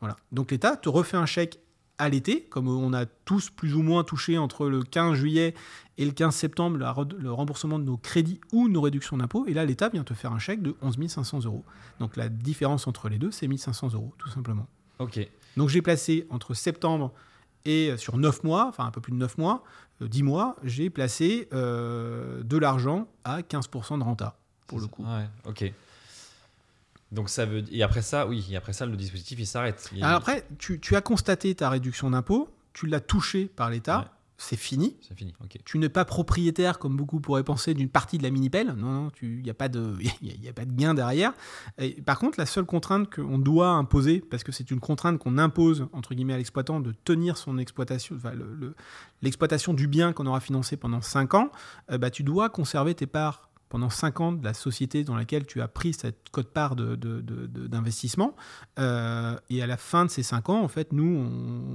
[0.00, 0.16] Voilà.
[0.32, 1.58] Donc l'État te refait un chèque
[1.98, 5.54] à l'été, comme on a tous plus ou moins touché entre le 15 juillet
[5.98, 9.46] et le 15 septembre la le remboursement de nos crédits ou nos réductions d'impôts.
[9.46, 11.64] Et là, l'État vient te faire un chèque de 11 500 euros.
[11.98, 14.66] Donc la différence entre les deux, c'est 1500 euros, tout simplement.
[14.98, 15.26] Ok.
[15.56, 17.12] Donc j'ai placé entre septembre
[17.64, 19.64] et euh, sur 9 mois, enfin un peu plus de 9 mois,
[20.02, 25.02] euh, 10 mois, j'ai placé euh, de l'argent à 15% de renta, pour le coup.
[25.02, 25.72] Ouais, ok.
[27.12, 29.88] Donc ça veut et après ça, oui, et après ça, le dispositif il s'arrête.
[29.94, 34.04] Il- après, tu, tu as constaté ta réduction d'impôt, tu l'as touché par l'État, Ouais.
[34.38, 34.96] c'est fini.
[35.06, 35.32] c'est fini.
[35.64, 38.74] Tu n'es pas propriétaire, comme beaucoup pourraient penser, d'une partie de la mini-pelle.
[38.76, 41.32] Non, non, il n'y a, pas de- y a, y a pas de gain derrière.
[41.78, 45.38] Et par contre, la seule contrainte qu'on doit imposer, parce que c'est une contrainte qu'on
[45.38, 48.74] impose, entre guillemets, à l'exploitant de tenir son exploitation, enfin, le- le-
[49.22, 51.50] l'exploitation du bien qu'on aura financé pendant 5 ans,
[51.92, 55.44] euh, bah, tu dois conserver tes parts pendant 5 ans de la société dans laquelle
[55.44, 58.34] tu as pris cette cote-part de- de- de- de- d'investissement.
[58.78, 61.04] Euh, et à la fin de ces 5 ans, en fait, nous,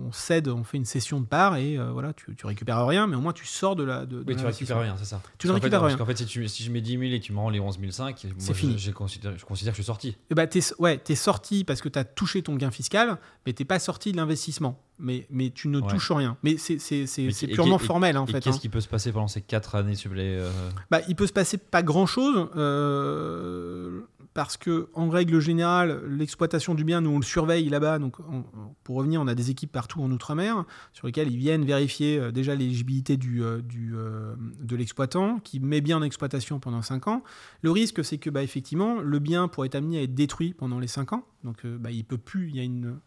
[0.08, 3.08] on cède, on fait une cession de parts et euh, voilà, tu, tu récupères rien,
[3.08, 4.04] mais au moins tu sors de la.
[4.04, 5.22] Oui, tu récupères rien, c'est ça.
[5.38, 5.98] Tu ne Parce fait, récupères parce rien.
[5.98, 7.78] qu'en fait, si, tu- si je mets 10 000 et tu me rends les 11
[7.92, 8.78] 500, moi, C'est je- fini.
[8.80, 10.16] je considère que je suis sorti.
[10.30, 13.54] Eh ben, t'es, ouais, t'es sorti parce que tu as touché ton gain fiscal, mais
[13.54, 14.80] t'es pas sorti de l'investissement.
[15.04, 15.88] Mais, mais tu ne Ouais.
[15.90, 16.38] touches rien.
[16.44, 18.40] Mais c'est, et purement et- formel, en fait.
[18.40, 18.60] qu'est-ce hein.
[18.62, 20.52] qui peut se passer pendant ces 4 années supplémentaires
[20.92, 24.02] Bah, il peut se passer pas grand-chose, euh,
[24.34, 28.00] parce que en règle générale, l'exploitation du bien, nous on le surveille là-bas.
[28.00, 28.44] Donc, on-
[28.84, 32.32] pour revenir, on a des équipes partout en outre-mer sur lesquelles ils viennent vérifier euh,
[32.32, 37.08] déjà l'éligibilité du, euh, du, euh, de l'exploitant, qui met bien en exploitation pendant 5
[37.08, 37.24] ans.
[37.62, 40.80] Le risque, c'est que bah, effectivement, le bien pourrait être amené à être détruit pendant
[40.80, 41.26] les 5 ans.
[41.44, 42.50] Donc, euh, bah, il peut plus.
[42.50, 43.00] Il y a une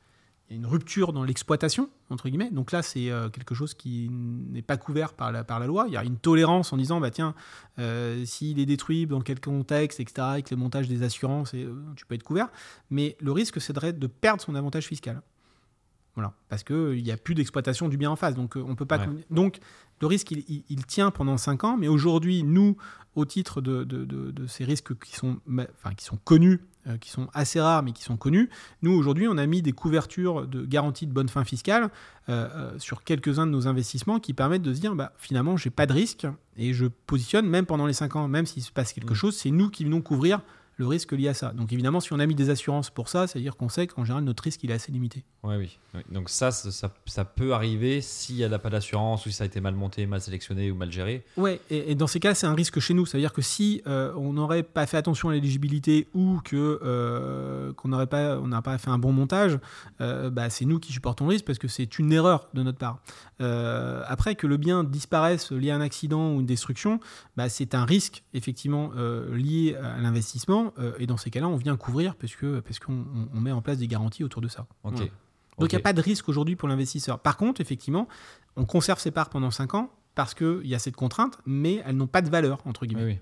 [0.55, 2.51] une rupture dans l'exploitation, entre guillemets.
[2.51, 5.85] Donc là, c'est euh, quelque chose qui n'est pas couvert par la, loi.
[5.89, 7.35] Il y a une tolérance en disant, bah tiens,
[7.79, 12.07] euh, s'il est détruit, dans quel contexte, etc., avec le montage des assurances, euh, tu
[12.07, 12.49] peux être couvert.
[12.91, 15.21] Mais le risque, c'est de perdre son avantage fiscal.
[16.15, 18.35] Voilà, parce qu'il n'y a plus d'exploitation du bien en face.
[18.37, 18.99] Donc, euh, on peut pas.
[18.99, 19.09] Ouais.
[19.31, 19.59] Donc,
[20.01, 21.77] le risque, il, il- il tient pendant 5 ans.
[21.77, 22.77] Mais aujourd'hui, nous,
[23.17, 26.99] au titre de, de- de- de ces risques qui sont, enfin, qui sont connus, euh,
[26.99, 28.49] qui sont assez rares, mais qui sont connus,
[28.83, 31.91] nous, aujourd'hui, on a mis des couvertures de garantie de bonne fin fiscale
[32.29, 35.71] euh, euh, sur quelques-uns de nos investissements qui permettent de se dire, bah, finalement, j'ai
[35.71, 38.93] pas de risque et je positionne, même pendant les 5 ans, même s'il se passe
[38.93, 39.17] quelque Mm.
[39.17, 40.41] chose, c'est nous qui venons couvrir
[40.77, 41.53] le risque lié à ça.
[41.53, 44.25] Donc évidemment, si on a mis des assurances pour ça, c'est-à-dire qu'on sait qu'en général,
[44.25, 45.25] notre risque, il est assez limité.
[45.43, 45.79] Ouais, oui.
[45.95, 46.01] oui.
[46.11, 49.45] Donc ça, ça, ça- ça peut arriver s'il n'y a pas d'assurance ou si ça
[49.45, 51.25] a été mal monté, mal sélectionné ou mal géré.
[51.37, 53.07] Ouais, et, et dans ces cas, c'est un risque chez nous.
[53.07, 57.89] C'est-à-dire que si euh, on n'aurait pas fait attention à l'éligibilité ou que euh, qu'on
[57.89, 59.59] n'aurait pas, on n'a pas fait un bon montage,
[60.01, 62.79] euh, bah, c'est nous qui supportons le risque parce que c'est une erreur de notre
[62.79, 62.99] part.
[64.07, 67.01] Après que le bien disparaisse lié à un accident ou une destruction,
[67.37, 68.91] bah, c'est un risque effectivement
[69.33, 70.64] lié à l'investissement.
[70.79, 73.53] Euh, et dans ces cas-là, on vient couvrir parce que parce qu'on on- on met
[73.53, 74.67] en place des garanties autour de ça.
[74.85, 74.95] Ok.
[74.95, 75.11] Voilà.
[75.59, 77.19] Donc il n'y a pas de risque aujourd'hui pour l'investisseur.
[77.21, 78.09] Par contre, effectivement,
[78.57, 81.97] on conserve ses parts pendant 5 ans parce qu'il y a cette contrainte, mais elles
[81.97, 83.05] n'ont pas de valeur, entre guillemets.
[83.05, 83.19] Oui, oui.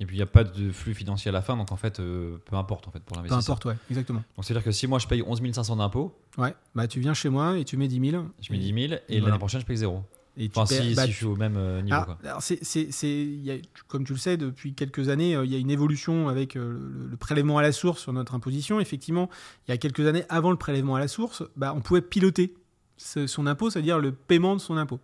[0.00, 2.00] Et puis il n'y a pas de flux financier à la fin, donc en fait,
[2.00, 3.54] euh, peu importe en fait pour Peu l'investisseur.
[3.54, 4.22] importe, ouais, exactement.
[4.36, 7.30] Donc c'est-à-dire que si moi je paye 11 500 d'impôts, Ouais, bah tu viens chez
[7.30, 8.24] moi et tu mets 10 000.
[8.42, 9.26] je mets 10 000 et Voilà.
[9.28, 10.02] l'année prochaine je paye zéro.
[10.38, 11.94] Et tu Enfin, paies- si, bah, si je suis au même euh, niveau.
[11.94, 12.18] Alors, quoi.
[12.24, 13.56] alors c'est, c'est- c'est- il y a-
[13.88, 16.72] comme tu le sais, depuis quelques années, euh, il y a une évolution avec euh,
[16.72, 18.78] le, le prélèvement à la source sur notre imposition.
[18.78, 19.30] Effectivement,
[19.66, 22.54] il y a quelques années, avant le prélèvement à la source, bah, on pouvait piloter
[22.98, 25.00] ce- son impôt, c'est-à-dire le paiement de son impôt.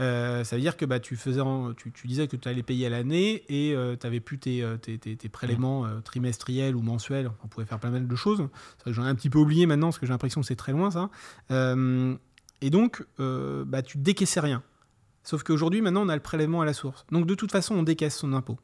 [0.00, 2.62] Euh, ça veut dire que bah, tu, faisais en- tu, tu disais que tu allais
[2.62, 6.82] payer à l'année et tu n'avais plus tes, tes- tes- tes prélèvements euh, trimestriels ou
[6.82, 7.32] mensuels.
[7.42, 8.38] On pouvait faire plein mal de choses.
[8.76, 10.46] C'est vrai que J'en ai un petit peu oublié maintenant parce que j'ai l'impression que
[10.46, 11.10] c'est très loin ça.
[12.60, 14.62] Et donc, euh, bah, tu décaissais rien.
[15.22, 17.04] Sauf qu'aujourd'hui, maintenant, on a le prélèvement à la source.
[17.12, 18.58] Donc, de toute façon, on décaisse son impôt.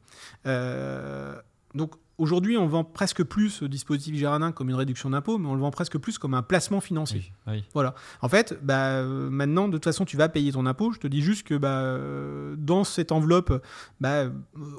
[0.47, 1.39] Euh,
[1.75, 5.55] donc, aujourd'hui, on vend presque plus ce dispositif Girardin comme une réduction d'impôt, mais on
[5.55, 7.31] le vend presque plus comme un placement financier.
[7.47, 7.83] Oui, oui.
[8.21, 10.91] En fait, bah, euh, maintenant, de toute façon, tu vas payer ton impôt.
[10.91, 13.61] Je te dis juste que bah, euh, dans cette enveloppe,
[13.99, 14.25] bah,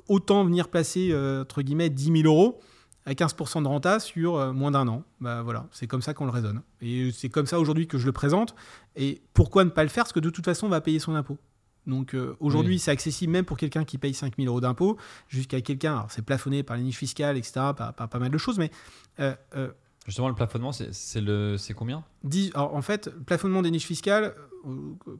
[0.08, 2.60] autant venir placer, euh, entre guillemets, 10 000 euros
[3.06, 5.04] à 15% de renta sur euh, moins d'un an.
[5.20, 6.62] Bah, voilà, c'est comme ça qu'on le raisonne.
[6.82, 8.54] Et c'est comme ça aujourd'hui que je le présente.
[8.96, 10.04] Et pourquoi ne pas le faire?
[10.04, 11.38] Parce que de toute façon, on va payer son impôt.
[11.86, 12.78] Donc euh, aujourd'hui, Oui.
[12.80, 14.96] c'est accessible même pour quelqu'un qui paye 5 000 euros d'impôt,
[15.28, 18.38] jusqu'à quelqu'un, alors c'est plafonné par les niches fiscales, etc., par, par pas mal de
[18.38, 18.72] choses, mais
[19.20, 19.70] euh, euh,
[20.04, 22.04] Justement, le plafonnement, c'est combien?
[22.24, 24.34] 10 alors, en fait, le plafonnement des niches fiscales,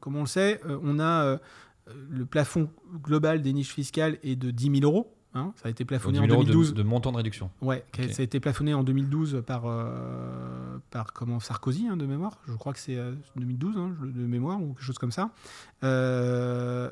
[0.01, 1.39] comme on le sait, on a
[2.09, 2.71] le plafond
[3.03, 5.16] global des niches fiscales est de 10 000 euros.
[5.37, 5.53] Hein.
[5.57, 6.75] ça a été plafonné 10 en 000 euros de, 2012.
[6.75, 7.51] de montant de réduction.
[7.61, 12.39] Ouais, ça a été plafonné en 2012 par, euh, par comment, Sarkozy, hein, de mémoire.
[12.47, 15.31] Je crois que c'est euh, 2012, hein, je- de mémoire, ou quelque chose comme ça.
[15.85, 16.91] Euh,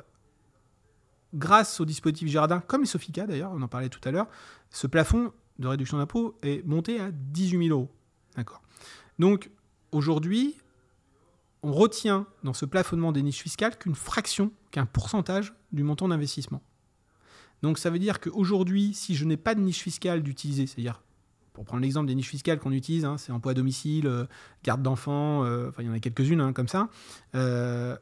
[1.33, 4.27] grâce au dispositif Girardin, comme les Sofica d'ailleurs, on en parlait tout à l'heure,
[4.69, 7.91] ce plafond de réduction d'impôt est monté à 18 000 euros.
[8.35, 8.61] D'accord.
[9.19, 9.49] Donc,
[9.91, 10.55] aujourd'hui,
[11.63, 16.61] on retient dans ce plafonnement des niches fiscales qu'une fraction, qu'un pourcentage du montant d'investissement.
[17.61, 21.01] Donc ça veut dire qu'aujourd'hui, si je n'ai pas de niche fiscale d'utiliser, c'est-à-dire,
[21.53, 24.25] pour prendre l'exemple des niches fiscales qu'on utilise, hein, c'est emploi à domicile, euh,
[24.63, 26.89] garde d'enfants, euh, il y en a quelques-unes hein, comme ça,
[27.33, 27.95] euh,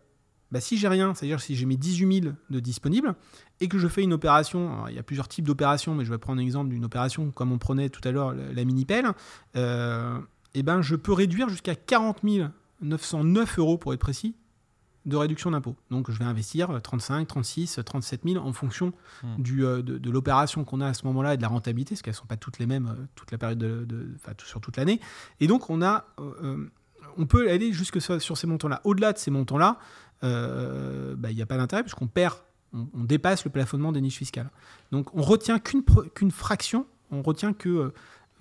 [0.52, 3.16] bah, si j'ai rien, c'est-à-dire si j'ai mes 18 000 de disponibles,
[3.62, 6.18] et que je fais une opération, il y a plusieurs types d'opérations, mais je vais
[6.18, 9.08] prendre l'exemple d'une opération comme on prenait tout à l'heure, la, mini-pelle,
[9.56, 12.24] eh ben, je peux réduire jusqu'à 40
[12.82, 14.36] 909 euros pour être précis
[15.06, 15.76] de réduction d'impôt.
[15.92, 19.42] Donc je vais investir 35, 36, 37 000 en fonction Hmm.
[19.42, 22.02] du, euh, de, de l'opération qu'on a à ce moment-là et de la rentabilité, parce
[22.02, 24.46] qu'elles ne sont pas toutes les mêmes euh, toute la période de, de- enfin, tout-
[24.46, 25.00] sur toute l'année.
[25.40, 26.70] Et donc on a, euh,
[27.18, 28.82] on peut aller jusque sur, sur ces montants-là.
[28.86, 29.78] Au-delà de ces montants-là,
[31.18, 32.36] bah, il n'y a pas d'intérêt puisqu'on perd,
[32.74, 34.50] on, on dépasse le plafonnement des niches fiscales.
[34.92, 37.94] Donc on retient qu'une fraction, on retient que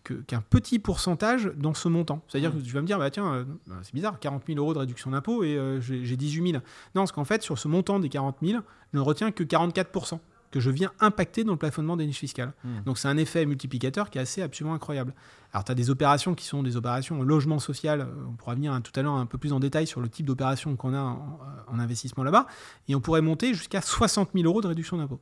[0.03, 2.23] qu'un petit pourcentage dans ce montant.
[2.29, 4.75] C'est-à-dire que tu vas me dire, bah, tiens, euh, bah, c'est bizarre, 40 000 euros
[4.75, 6.62] de réduction d'impôt et euh, j'ai j'ai 18 000.
[6.95, 8.61] Non, parce qu'en fait, sur ce montant des 40 000,
[8.93, 10.19] je ne retiens que 44%
[10.51, 12.53] que je viens impacter dans le plafonnement des niches fiscales.
[12.62, 12.83] Hmm.
[12.85, 15.15] Donc c'est un effet multiplicateur qui est assez absolument incroyable.
[15.53, 18.55] Alors tu as des opérations qui sont des opérations en logement social, euh, on pourra
[18.55, 21.01] venir tout à l'heure un peu plus en détail sur le type d'opération qu'on a
[21.01, 22.47] en, en investissement là-bas,
[22.87, 25.21] et on pourrait monter jusqu'à 60 000 euros de réduction d'impôt.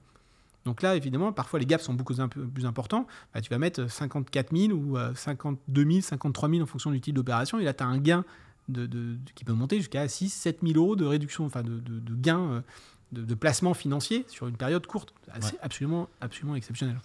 [0.64, 2.14] Donc là, évidemment, parfois les gaps sont beaucoup
[2.52, 3.06] plus importants.
[3.34, 7.00] Bah, tu vas mettre 54 000 ou euh, 52 000, 53 000 en fonction du
[7.00, 7.58] type d'opération.
[7.58, 8.24] Et là, tu as un gain
[8.68, 11.80] de, de- qui peut monter jusqu'à 6 7 000 euros de réduction, enfin de,
[12.14, 12.60] gain euh,
[13.12, 15.14] de, placement financier sur une période courte.
[15.40, 15.58] C'est Ouais.
[15.62, 16.98] absolument, absolument exceptionnel.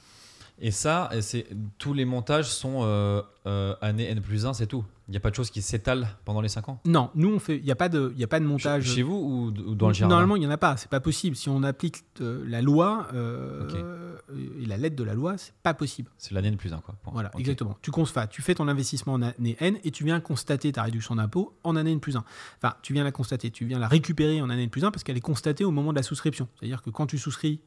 [0.59, 4.85] Et ça, c'est tous les montages sont euh, euh, année N plus 1, c'est tout.
[5.07, 6.79] Il n'y a pas de choses qui s'étalent pendant les 5 ans?
[6.83, 8.85] Non, nous, on fait, il n'y a, pas de- y a pas de montage.
[8.91, 10.15] Chez vous ou, ou dans le jardin?
[10.15, 10.77] Normalement, il n'y en a pas.
[10.77, 11.35] C'est pas possible.
[11.35, 14.15] Si on applique euh, la loi euh,
[14.59, 16.09] et la lettre de la loi, c'est pas possible.
[16.17, 16.95] C'est l'année N plus 1, quoi.
[17.13, 17.77] Voilà, exactement.
[17.83, 20.81] Tu, cons- enfin, tu fais ton investissement en année N et tu viens constater ta
[20.83, 22.23] réduction d'impôt en année N plus 1.
[22.57, 25.03] Enfin, tu viens la constater, tu viens la récupérer en année N plus 1 parce
[25.03, 26.47] qu'elle est constatée au moment de la souscription.
[26.59, 27.61] C'est-à-dire que quand tu souscris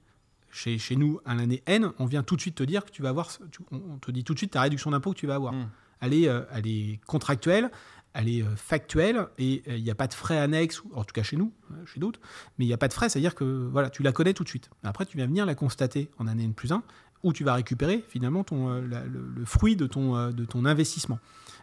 [0.51, 3.03] chez, chez nous à l'année N, on vient tout de suite te dire que tu
[3.03, 5.19] vas avoir, ce- tu- on on te dit tout de suite ta réduction d'impôt que
[5.19, 5.53] tu vas avoir.
[5.53, 5.69] Hmm.
[6.01, 7.71] Elle, est, euh, elle est contractuelle,
[8.15, 11.13] elle est euh, factuelle et euh, il n'y a pas de frais annexes, en tout
[11.13, 11.53] cas chez nous,
[11.87, 12.21] chez d'autres,
[12.59, 14.49] mais il n'y a pas de frais, c'est-à-dire que voilà, tu la connais tout de
[14.49, 14.71] suite.
[14.83, 16.83] Après, tu vas venir la constater en année N plus 1
[17.25, 21.19] où tu vas récupérer finalement le, fruit de ton investissement.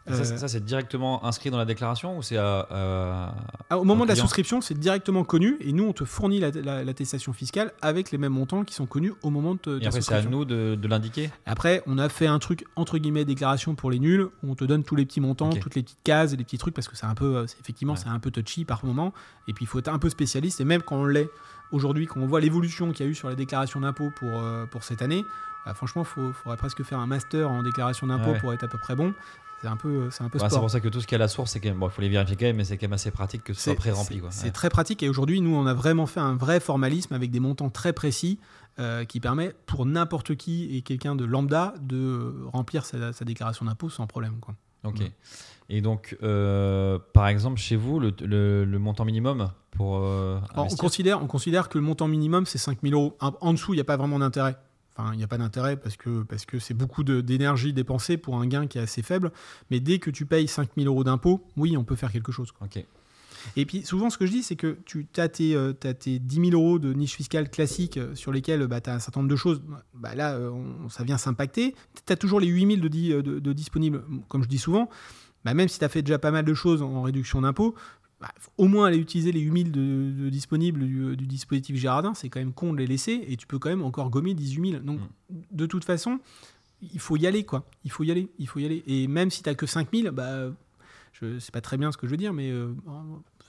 [0.08, 3.36] Ça, Euh, c'est- ça, c'est directement inscrit dans la déclaration ou c'est à, à-
[3.72, 6.52] ah, au moment de la souscription, c'est directement connu et nous, on te fournit la-
[6.52, 9.80] la- l'attestation fiscale avec les mêmes montants qui sont connus au moment de, de Et
[9.82, 13.00] la après, c'est à nous de, de l'indiquer Après, on a fait un truc entre
[13.00, 14.30] guillemets déclaration pour les nuls.
[14.44, 16.60] Où on te donne tous les petits montants, toutes les petites cases et les petits
[16.60, 18.00] trucs parce que c'est un peu, euh, effectivement, Ouais.
[18.02, 19.12] c'est un peu touchy par moment.
[19.48, 20.62] Et puis il faut être un peu spécialiste.
[20.62, 21.30] Et même quand on l'est
[21.72, 24.66] aujourd'hui, quand on voit l'évolution qu'il y a eu sur la déclaration d'impôt pour euh,
[24.68, 25.24] pour cette année,
[25.66, 28.38] bah, franchement, faut faudrait presque faire un master en déclaration d'impôt ouais.
[28.40, 29.14] pour être à peu près bon.
[29.66, 31.18] C'est un peu, c'est un peu Ouais, C'est pour ça que tout ce qui est
[31.18, 31.80] à la source, c'est quand même.
[31.80, 33.62] Bon, il faut les vérifier quand même, mais c'est quand même assez pratique que ce
[33.62, 34.22] soit pré-rempli.
[34.30, 34.52] c'est- Ouais.
[34.52, 37.70] très pratique et aujourd'hui, nous, on a vraiment fait un vrai formalisme avec des montants
[37.72, 38.40] très précis
[38.78, 43.66] euh, qui permet pour n'importe qui et quelqu'un de lambda de remplir sa, sa déclaration
[43.66, 44.36] d'impôt sans problème.
[44.40, 44.54] Quoi.
[44.84, 45.00] Ok.
[45.00, 45.12] Ouais.
[45.70, 50.68] Et donc, euh, par exemple, chez vous, le, le- le montant minimum pour euh, Alors,
[50.72, 53.18] on, considère, on considère que le montant minimum, c'est 5 000 euros.
[53.20, 54.58] En dessous, il n'y a pas vraiment d'intérêt.
[54.98, 58.38] Enfin, il n'y a pas d'intérêt parce que parce que c'est beaucoup d'énergie dépensée pour
[58.38, 59.32] un gain qui est assez faible.
[59.70, 62.52] Mais dès que tu payes 5 000 euros d'impôt, oui, on peut faire quelque chose.
[62.54, 62.68] quoi.
[63.58, 66.18] Et puis souvent, ce que je dis, c'est que tu as tes, euh, t'as tes
[66.20, 69.20] 10 000 euros de niche fiscale classique euh, sur lesquels bah, tu as un certain
[69.20, 69.62] nombre de choses.
[69.94, 71.76] Bah, là, euh, on- ça vient s'impacter.
[72.08, 74.04] Tu as toujours les 8 000 de, di- euh, de, de disponibles.
[74.30, 74.90] Comme je dis souvent,
[75.44, 77.76] bah, même si tu as fait déjà pas mal de choses en réduction d'impôt,
[78.26, 81.76] bah, faut au moins aller utiliser les 8 000 de, de disponibles du, du dispositif
[81.76, 82.16] Girardin.
[82.16, 84.72] C'est quand même con de les laisser et tu peux quand même encore gommer 18
[84.72, 84.84] 000.
[84.84, 86.20] Donc, de toute façon,
[86.82, 87.70] il faut y aller, quoi.
[87.84, 88.84] Il faut y aller, il faut y aller.
[88.88, 90.48] Et même si tu que 5 000, bah,
[91.14, 92.74] je sais pas très bien ce que je veux dire, mais euh,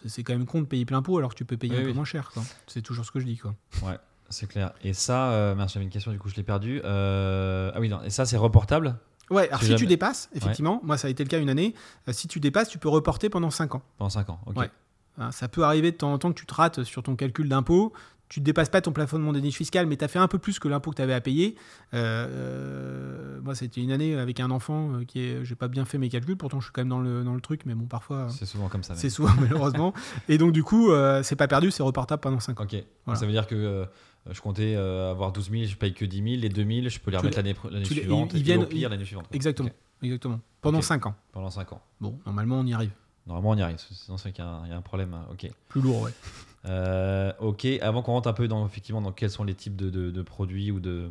[0.04, 1.86] c'est quand même con de payer plein pot alors que tu peux payer Oui, un
[1.86, 2.30] peu moins cher.
[2.66, 3.38] C'est toujours ce que je dis.
[3.38, 3.54] Quoi.
[3.82, 3.96] Ouais,
[4.28, 4.74] c'est clair.
[4.84, 6.82] Et ça, euh, j'avais une question, du coup, je l'ai perdu.
[6.84, 8.02] Euh, ah oui, non.
[8.02, 8.98] Et ça, c'est reportable?
[9.30, 11.74] Ouais, alors Si tu dépasses, effectivement, moi ça a été le cas une année,
[12.08, 13.82] euh, si tu dépasses, tu peux reporter pendant 5 ans.
[13.98, 14.40] pendant 5 ans.
[14.46, 14.56] Ok.
[14.56, 14.70] Ouais.
[15.18, 17.48] Hein, Ça peut arriver de temps en temps que tu te rates sur ton calcul
[17.48, 17.92] d'impôt.
[18.28, 20.38] Tu ne dépasses pas ton plafonnement des niches fiscales, mais tu as fait un peu
[20.38, 21.54] plus que l'impôt que tu avais à payer.
[21.94, 25.44] Euh, euh, moi, c'était une année avec un enfant euh, qui est.
[25.44, 27.40] J'ai pas bien fait mes calculs, pourtant je suis quand même dans le, dans le
[27.40, 28.28] truc, mais bon, parfois.
[28.30, 28.94] C'est souvent comme ça.
[28.96, 29.94] C'est souvent, malheureusement.
[30.28, 30.90] Et donc, du coup,
[31.22, 32.64] c'est pas perdu, c'est reportable pendant 5 ans.
[32.64, 32.76] Ok.
[33.04, 33.20] Voilà.
[33.20, 33.86] Ça veut dire que.
[34.30, 36.26] je comptais avoir 12 000, je paye que 10 000.
[36.40, 38.32] Les 2 000, je peux les remettre l'année suivante.
[38.34, 39.26] Ils, viennent, au pire l'année suivante.
[39.32, 39.70] Exactement.
[40.02, 40.40] Exactement.
[40.60, 40.86] Pendant okay.
[40.86, 41.14] 5 ans.
[41.32, 41.80] Pendant 5 ans.
[42.00, 42.90] Bon, normalement, on y arrive.
[43.26, 43.78] Normalement, on y arrive.
[43.90, 45.14] Sinon, c'est qu'il y, y, a un problème.
[45.14, 45.26] hein.
[45.30, 45.48] Ok.
[45.68, 46.12] Plus lourd, ouais.
[46.68, 49.88] Euh, ok, avant qu'on rentre un peu dans, effectivement, dans quels sont les types de,
[49.88, 51.10] de, de produits ou de,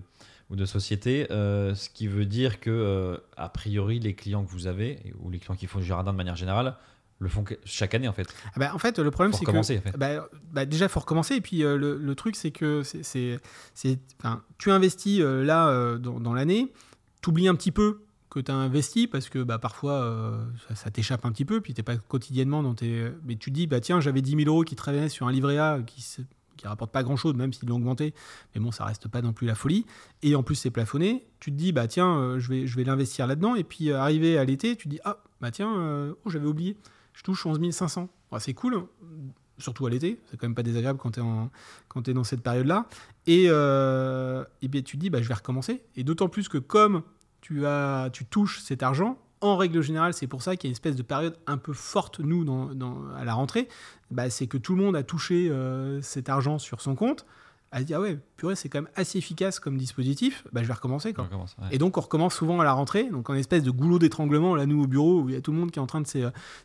[0.49, 4.51] ou de sociétés, euh, ce qui veut dire que, euh, a priori, les clients que
[4.51, 6.75] vous avez, ou les clients qui font du jardin de manière générale,
[7.19, 8.27] le font chaque année en fait.
[8.47, 9.57] Ah bah, en fait, le problème c'est que.
[9.57, 9.97] En fait.
[9.97, 11.35] bah, bah, déjà, il faut recommencer.
[11.35, 13.39] Et puis, le, le, truc, c'est que c'est,
[14.57, 16.73] tu investis là dans, dans l'année,
[17.21, 18.04] tu oublies un petit peu
[18.35, 21.73] que tu as investi parce que bah, parfois euh, ça, t'échappe un petit peu, puis
[21.73, 23.11] tu pas quotidiennement dans tes.
[23.23, 25.79] Mais tu dis, bah, tiens, j'avais 10 000 euros qui traînaient sur un livret A
[25.85, 26.03] qui,
[26.57, 28.13] qui rapporte pas grand chose, même s'ils l'ont augmenté,
[28.53, 29.85] mais bon, ça reste pas non plus la folie.
[30.21, 31.25] Et en plus, c'est plafonné.
[31.39, 33.55] Tu te dis, bah tiens, euh, je vais, je vais l'investir là-dedans.
[33.55, 36.75] Et puis, euh, arrivé à l'été, tu te dis, ah, bah tiens, oh, j'avais oublié,
[37.13, 38.09] je touche 11 500.
[38.39, 38.85] c'est cool
[39.57, 42.87] surtout à l'été, c'est quand même pas désagréable quand tu es, dans cette période-là.
[43.27, 45.81] Et, et bien tu te dis, bah, je vais recommencer.
[45.95, 47.03] Et d'autant plus que comme
[47.45, 49.17] tu, touches cet argent.
[49.41, 51.73] En règle générale, c'est pour ça qu'il y a une espèce de période un peu
[51.73, 52.45] forte, nous,
[53.17, 53.67] à la rentrée.
[54.11, 57.25] Bah, c'est que tout le monde a touché euh, cet argent sur son compte
[57.75, 60.67] à se dire, ah ouais, purée, c'est quand même assez efficace comme dispositif, bah, je
[60.67, 61.13] vais recommencer.
[61.13, 61.25] Quoi.
[61.25, 61.67] Recommence, ouais.
[61.71, 64.65] Et donc, on recommence souvent à la rentrée, donc en espèce de goulot d'étranglement, là,
[64.65, 66.07] nous, au bureau, où il y a tout le monde qui est en train de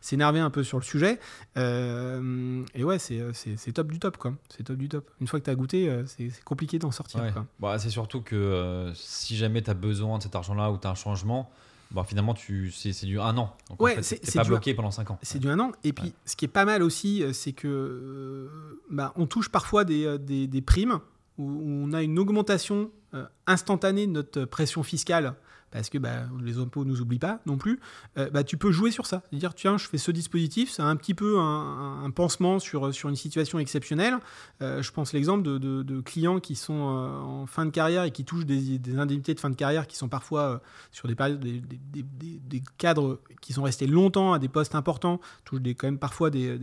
[0.01, 1.19] s'énerver un peu sur le sujet.
[1.57, 4.35] Euh, et ouais, c'est top du top, quoi.
[4.57, 5.11] C'est top du top.
[5.21, 7.21] Une fois que tu as goûté, euh, c'est compliqué d'en sortir.
[7.21, 7.33] Ouais.
[7.59, 10.87] Bah, c'est surtout que euh, si jamais tu as besoin de cet argent-là ou tu
[10.87, 11.51] as un changement,
[11.91, 13.57] Bon, finalement, tu, c'est, du un an.
[13.69, 15.19] Donc, ouais, en fait, c'est, c'est pas bloqué un, pendant 5 ans.
[15.23, 15.41] C'est ouais.
[15.41, 15.73] du un an.
[15.83, 16.13] Et puis, Ouais.
[16.25, 18.49] ce qui est pas mal aussi, euh, c'est que euh,
[18.91, 21.01] bah, on touche parfois des, euh, des, des primes
[21.37, 25.35] où, où on a une augmentation euh, instantanée de notre pression fiscale
[25.71, 27.81] parce que bah, les impôts nous oublient pas non plus.
[28.19, 30.97] Euh, bah, tu peux jouer sur ça, dire tiens, je fais ce dispositif, c'est un
[30.97, 34.19] petit peu un, pansement sur, sur une situation exceptionnelle.
[34.63, 38.25] Euh, je pense l'exemple de, clients qui sont euh, en fin de carrière et qui
[38.25, 43.21] touchent des, indemnités de fin de carrière qui sont parfois sur des périodes, des, cadres
[43.41, 46.59] qui sont restés longtemps à des postes importants, touchent quand même parfois des,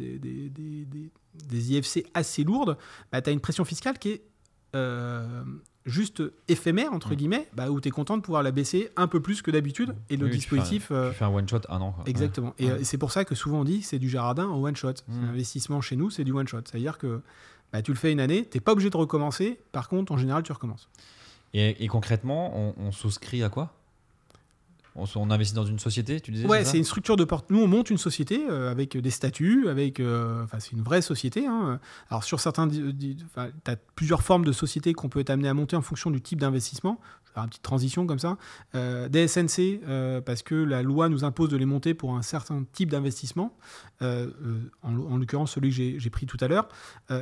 [1.51, 2.77] IFC assez lourdes.
[3.11, 4.21] Bah, tu as une pression fiscale qui est
[5.87, 9.19] juste éphémère, entre guillemets, bah, où tu es content de pouvoir la baisser un peu
[9.21, 9.95] plus que d'habitude.
[10.11, 10.87] Et le Oui, tu dispositif.
[10.89, 11.93] fais un- Tu fais un one shot un an.
[11.93, 12.03] quoi.
[12.05, 12.53] Exactement.
[12.59, 12.71] Et, Ouais.
[12.73, 14.93] euh, c'est pour ça que souvent on dit c'est du jardin en one shot.
[14.97, 15.23] C'est Mm.
[15.25, 16.59] un investissement chez nous, c'est du one shot.
[16.65, 17.21] C'est-à-dire que
[17.73, 19.59] bah, tu le fais une année, tu n'es pas obligé de recommencer.
[19.71, 20.87] Par contre, en général, tu recommences.
[21.53, 23.73] Et, et concrètement, on, on souscrit à quoi?
[24.97, 27.49] On, investit dans une société, tu disais Ouais, c'est une structure de porte.
[27.49, 29.99] Nous, on monte une société euh, avec des statuts, avec.
[29.99, 31.45] euh, Enfin, c'est une vraie société.
[31.45, 31.79] hein.
[32.09, 32.67] Alors, sur certains.
[32.67, 33.15] Tu
[33.67, 36.39] as plusieurs formes de sociétés qu'on peut être amené à monter en fonction du type
[36.41, 36.99] d'investissement.
[37.23, 38.37] Je vais faire une petite transition comme ça.
[38.75, 39.79] Euh, des SNC,
[40.25, 43.55] parce que la loi nous impose de les monter pour un certain type d'investissement.
[44.01, 44.27] En,
[44.83, 46.67] en l'occurrence, celui que j'ai pris tout à l'heure.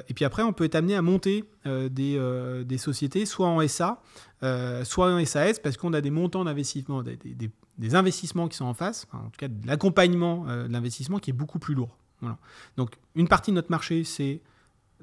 [0.08, 4.02] Et puis après, on peut être amené à monter des, des sociétés, soit en SA,
[4.44, 8.48] euh, soit en SAS, parce qu'on a des montants d'investissement, des, des- des- des investissements
[8.48, 11.60] qui sont en face, en tout cas de l'accompagnement euh, de l'investissement qui est beaucoup
[11.60, 11.98] plus lourd.
[12.78, 14.42] Donc une partie de notre marché, c'est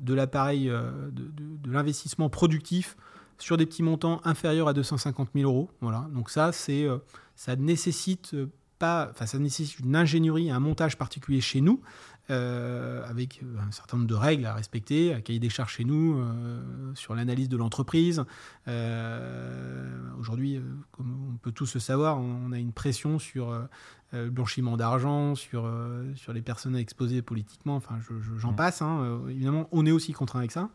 [0.01, 2.97] de l'appareil, euh, de, l'investissement productif
[3.39, 5.71] sur des petits montants inférieurs à 250 000 euros.
[5.81, 6.09] Voilà.
[6.13, 6.99] Donc ça, c'est, euh,
[7.37, 8.35] ça nécessite
[8.79, 11.81] pas, ça nécessite une ingénierie, un montage particulier chez nous,
[12.31, 15.85] euh, avec euh, un certain nombre de règles à respecter, un cahier des charges chez
[15.85, 16.61] nous, euh,
[16.95, 18.23] sur l'analyse de l'entreprise.
[20.19, 20.61] Aujourd'hui,
[20.93, 23.53] comme on peut tous le savoir, on, a une pression sur
[24.13, 25.71] le blanchiment d'argent, sur,
[26.17, 28.57] sur les personnes exposées politiquement, enfin je- je- j'en Mm.
[28.57, 28.83] passe.
[28.83, 29.21] hein.
[29.29, 30.69] Évidemment, on est aussi contraint avec ça.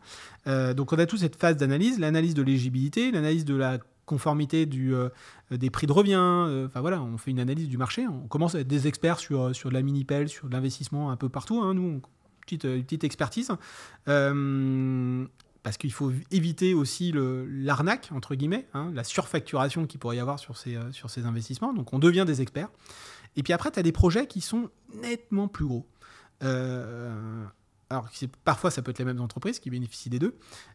[0.74, 3.78] Donc on a toute cette phase d'analyse, l'analyse de l'éligibilité, l'analyse de la
[4.08, 5.08] conformité du, euh,
[5.50, 6.16] des prix de revient.
[6.18, 8.06] euh, Enfin voilà, on fait une analyse du marché.
[8.08, 11.16] On commence à être des experts sur, sur de la mini-pelle, sur de l'investissement un
[11.16, 11.60] peu partout.
[11.62, 12.02] hein, nous, on-
[12.40, 13.52] petite, euh, expertise.
[14.08, 15.24] Euh,
[15.62, 20.38] parce qu'il faut éviter aussi l'arnaque, entre guillemets, hein, la surfacturation qu'il pourrait y avoir
[20.38, 21.74] sur ces, euh, sur ces investissements.
[21.74, 22.70] Donc on devient des experts.
[23.36, 24.70] Et puis après, tu as des projets qui sont
[25.02, 25.86] nettement plus gros.
[26.42, 27.44] Euh,
[27.90, 28.08] alors,
[28.44, 30.34] parfois, ça peut être les mêmes entreprises qui bénéficient des deux.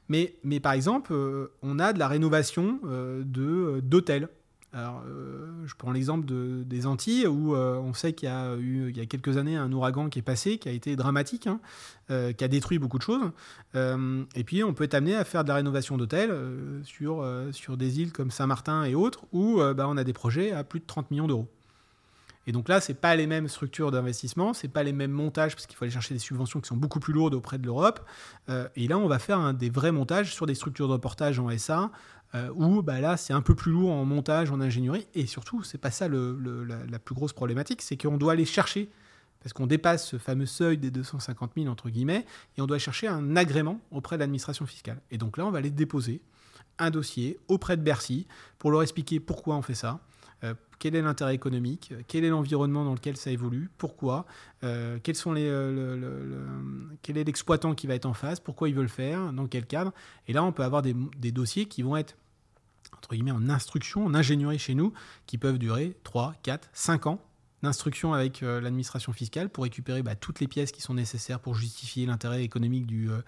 [0.10, 4.30] Mais, mais par exemple, euh, on a de la rénovation euh, de- d'hôtels.
[4.76, 8.56] Alors, euh, je prends l'exemple de- des Antilles où euh, on sait qu'il y a
[8.56, 11.46] eu il y a quelques années un ouragan qui est passé, qui a été dramatique,
[11.46, 11.60] hein,
[12.10, 13.30] euh, qui a détruit beaucoup de choses.
[13.76, 17.22] Euh, et puis on peut être amené à faire de la rénovation d'hôtels euh, sur,
[17.22, 20.52] euh, sur des îles comme Saint-Martin et autres où euh, bah, on a des projets
[20.52, 21.48] à plus de 30 millions d'euros.
[22.46, 25.66] Et donc là, c'est pas les mêmes structures d'investissement, c'est pas les mêmes montages parce
[25.66, 28.06] qu'il faut aller chercher des subventions qui sont beaucoup plus lourdes auprès de l'Europe.
[28.50, 31.56] Euh, et là, on va faire des vrais montages sur des structures de reportage en
[31.58, 31.92] SA.
[32.36, 35.62] Euh, où bah, là c'est un peu plus lourd en montage, en ingénierie, et surtout
[35.62, 36.18] c'est pas ça la,
[36.90, 38.90] la, plus grosse problématique, c'est qu'on doit aller chercher
[39.40, 42.26] parce qu'on dépasse ce fameux seuil des 250 000 entre guillemets,
[42.58, 45.00] et on doit chercher un agrément auprès de l'administration fiscale.
[45.12, 46.22] Et donc là, on va aller déposer
[46.80, 48.26] un dossier auprès de Bercy
[48.58, 50.00] pour leur expliquer pourquoi on fait ça,
[50.44, 54.26] euh, quel est l'intérêt économique, quel est l'environnement dans lequel ça évolue, pourquoi,
[54.64, 59.32] euh, euh, quel est l'exploitant qui va être en face, pourquoi il veut le faire,
[59.32, 59.94] dans quel cadre?
[60.28, 62.18] Et là, on peut avoir des, des dossiers qui vont être
[62.98, 64.94] entre guillemets en instruction, en ingénierie chez nous,
[65.26, 67.20] qui peuvent durer 3, 4, 5 ans
[67.64, 71.56] d'instruction avec euh, l'administration fiscale pour récupérer bah, toutes les pièces qui sont nécessaires pour
[71.56, 73.22] justifier l'intérêt économique du, euh,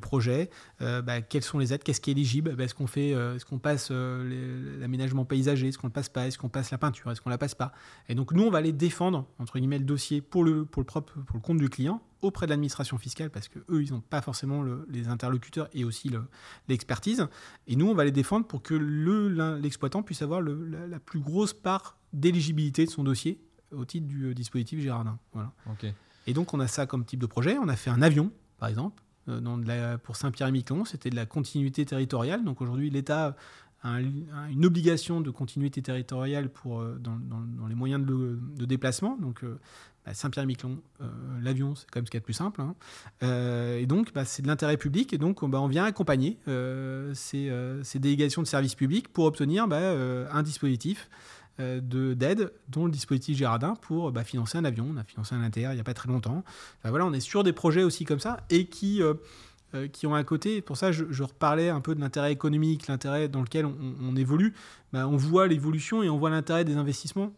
[0.00, 0.50] projet.
[0.82, 1.82] Euh, bah, quelles sont les aides?
[1.82, 2.54] Qu'est-ce qui est éligible?
[2.54, 5.68] Bah, Est-ce qu'on fait, est-ce qu'on passe l'aménagement paysager?
[5.68, 6.26] Est-ce qu'on le passe pas?
[6.26, 7.10] Est-ce qu'on passe la peinture?
[7.10, 7.72] Est-ce qu'on la passe pas?
[8.08, 10.86] Et donc nous, on va aller défendre entre guillemets le dossier pour le pour le
[10.86, 14.00] propre pour le compte du client auprès de l'administration fiscale parce que eux ils n'ont
[14.00, 16.10] pas forcément le, les interlocuteurs et aussi
[16.68, 17.26] l'expertise.
[17.66, 21.54] Et nous on va les défendre pour que l'exploitant le, puisse avoir la plus grosse
[21.54, 23.40] part d'éligibilité de son dossier
[23.72, 25.18] au titre du euh, dispositif Girardin.
[25.32, 25.52] Voilà.
[25.72, 25.94] Okay.
[26.28, 27.56] Et donc on a ça comme type de projet.
[27.58, 30.84] On a fait un avion, par exemple, euh, dans la, pour Saint-Pierre-et-Miquelon.
[30.84, 32.44] C'était de la continuité territoriale.
[32.44, 33.36] Donc aujourd'hui, l'État
[33.82, 34.02] a un,
[34.50, 39.16] une obligation de continuité territoriale pour, euh, dans, dans, dans les moyens de, de déplacement.
[39.16, 39.58] Donc euh,
[40.04, 40.78] bah, Saint-Pierre-et-Miquelon,
[41.40, 42.60] l'avion, c'est quand même ce qu'il y a de plus simple.
[42.60, 42.74] Hein.
[43.78, 45.14] et donc, bah, c'est de l'intérêt public.
[45.14, 46.38] Et donc, bah, on vient accompagner
[47.14, 47.50] ces,
[47.82, 51.08] ces, délégations de services publics pour obtenir un dispositif
[51.58, 54.86] d'aide, dont le dispositif Girardin, pour bah, financer un avion.
[54.92, 56.44] On a financé un inter il n'y a pas très longtemps.
[56.78, 59.14] Enfin, voilà, on est sur des projets aussi comme ça et qui, euh,
[59.74, 60.62] euh, qui ont un côté.
[60.62, 64.54] Pour ça, je, reparlais un peu de l'intérêt économique, l'intérêt dans lequel on, évolue.
[64.92, 67.32] Bah, on voit l'évolution et on voit l'intérêt des investissements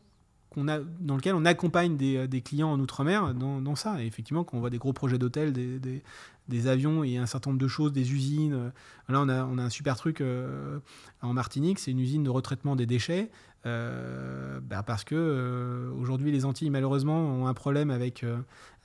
[0.50, 4.02] qu'on a, dans lequel on accompagne des, clients en Outre-mer dans, ça.
[4.02, 6.02] Et effectivement, quand on voit des gros projets d'hôtels, des,
[6.50, 8.54] des, avions et un certain nombre de choses, des usines.
[8.54, 8.70] Euh,
[9.08, 10.78] là, on a, un super truc euh,
[11.22, 13.30] en Martinique, c'est une usine de retraitement des déchets.
[13.66, 18.24] Euh, bah parce que aujourd'hui les Antilles malheureusement ont un problème avec,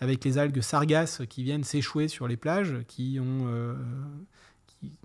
[0.01, 3.47] avec les algues sargasses qui viennent s'échouer sur les plages, qui ont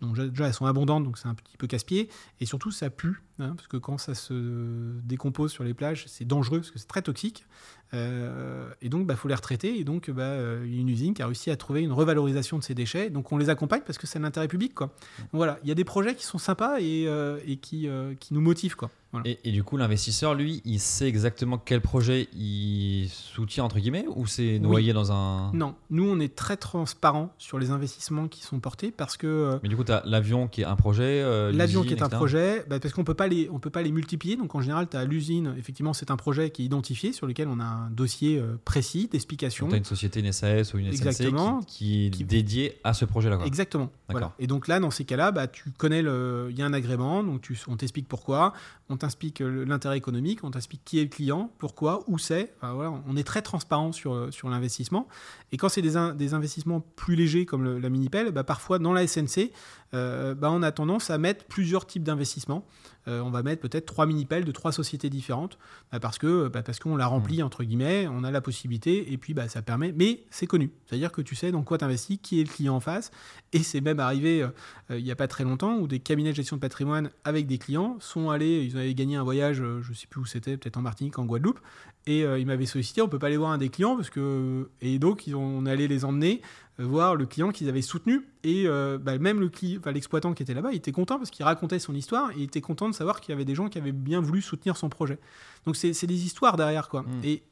[0.01, 2.09] donc déjà elles sont abondantes donc c'est un petit peu casse-pied.
[2.41, 6.25] Et surtout ça pue hein, parce que quand ça se décompose sur les plages c'est
[6.25, 7.47] dangereux parce que c'est très toxique.
[7.93, 9.79] Euh, et donc il bah, faut les retraiter.
[9.79, 12.59] Et donc bah, il y a une usine qui a réussi à trouver une revalorisation
[12.59, 13.11] de ces déchets.
[13.11, 14.89] Donc on les accompagne parce que c'est l'intérêt public quoi.
[15.19, 15.59] Donc, voilà.
[15.63, 18.41] Il y a des projets qui sont sympas et, euh, et qui, euh, qui nous
[18.41, 19.29] motivent quoi voilà.
[19.29, 24.05] Et, et, du coup, l'investisseur, lui, il sait exactement quel projet il soutient, entre guillemets,
[24.15, 24.95] ou c'est noyé oui.
[24.95, 25.53] dans un...
[25.53, 29.27] Non, nous, on est très transparent sur les investissements qui sont portés parce que...
[29.27, 32.03] Euh, Mais du coup, tu as l'avion qui est un projet euh, L'avion qui est
[32.03, 34.37] un projet, bah, parce qu'on on peut pas les multiplier.
[34.37, 37.49] Donc, en général, tu as l'usine, effectivement, c'est un projet qui est identifié, sur lequel
[37.49, 39.67] on a un dossier euh, précis d'explication.
[39.67, 41.35] Tu as une société, une SAS ou une SNC
[41.67, 42.25] qui, qui est qui...
[42.25, 43.41] dédiée à ce projet-là.
[43.45, 43.91] Exactement.
[44.09, 44.35] Voilà.
[44.39, 46.49] Et donc là, dans ces cas-là, bah, tu connais, le...
[46.51, 47.59] il y a un agrément, donc tu...
[47.67, 48.53] on t'explique pourquoi,
[48.89, 52.55] on t'explique l'intérêt économique, on t'explique qui est le client, pourquoi, où c'est.
[52.57, 55.09] Enfin, voilà, on est très transparent sur, sur l'investissement.
[55.53, 58.93] Et quand c'est des, des, investissements plus légers comme le, la Minipel, bah, parfois dans
[58.93, 59.51] la SNC,
[59.93, 62.65] euh, bah, on a tendance à mettre plusieurs types d'investissements.
[63.09, 65.59] Euh, on va mettre peut-être trois Minipels de trois sociétés différentes
[65.91, 69.19] bah, parce que bah, parce qu'on l'a rempli, entre guillemets, on a la possibilité et
[69.19, 69.93] puis bah, ça permet.
[69.93, 70.71] Mais c'est connu.
[70.87, 73.11] C'est-à-dire que tu sais dans quoi tu investis, qui est le client en face.
[73.53, 76.37] Et c'est même arrivé euh, il n'y a pas très longtemps où des cabinets de
[76.37, 79.95] gestion de patrimoine avec des clients sont allés, ils avaient gagné un voyage, je ne
[79.95, 81.61] sais plus où c'était, peut-être en Martinique, en Guadeloupe,
[82.07, 84.99] et ils m'avaient sollicité, on peut pas aller voir un des clients parce que et
[84.99, 86.43] donc ils ont, on allait les emmener
[86.85, 90.55] voir le client qu'ils avaient soutenu et euh, bah, même le enfin, l'exploitant qui était
[90.55, 93.21] là-bas, il était content parce qu'il racontait son histoire et il était content de savoir
[93.21, 95.19] qu'il y avait des gens qui avaient bien voulu soutenir son projet.
[95.67, 97.03] Donc c'est, des histoires derrière quoi.
[97.03, 97.25] Mmh.
[97.25, 97.43] Et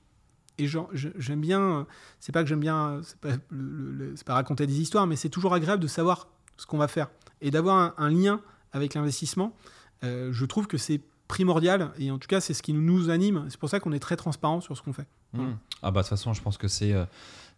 [0.60, 1.86] et j'aime bien,
[2.18, 5.86] c'est pas que j'aime bien, c'est pas, raconter des histoires, mais c'est toujours agréable de
[5.86, 6.26] savoir
[6.56, 7.10] ce qu'on va faire
[7.40, 8.40] et d'avoir un, un lien
[8.72, 9.54] avec l'investissement.
[10.02, 13.44] Euh, je trouve que c'est primordial et en tout cas c'est ce qui nous anime
[13.50, 15.44] c'est pour ça qu'on est très transparent sur ce qu'on fait mmh.
[15.82, 17.04] ah bah de toute façon je pense que c'est euh,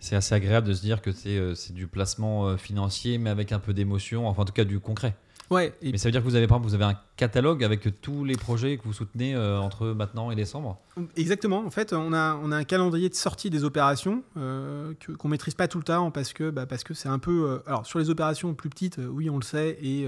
[0.01, 3.53] c'est assez agréable de se dire que c'est euh, du placement euh, financier mais avec
[3.53, 5.14] un peu d'émotion enfin en tout cas du concret.
[5.51, 8.01] Ouais mais ça veut dire que vous avez par exemple vous avez un catalogue avec
[8.01, 10.78] tous les projets que vous soutenez euh, entre maintenant et décembre?
[11.16, 11.64] Exactement.
[11.64, 15.55] En fait on a on a un calendrier de sortie des opérations euh, qu'on maîtrise
[15.55, 18.70] pas tout le temps parce que bah, c'est un peu alors sur les opérations plus
[18.70, 20.07] petites oui on le sait et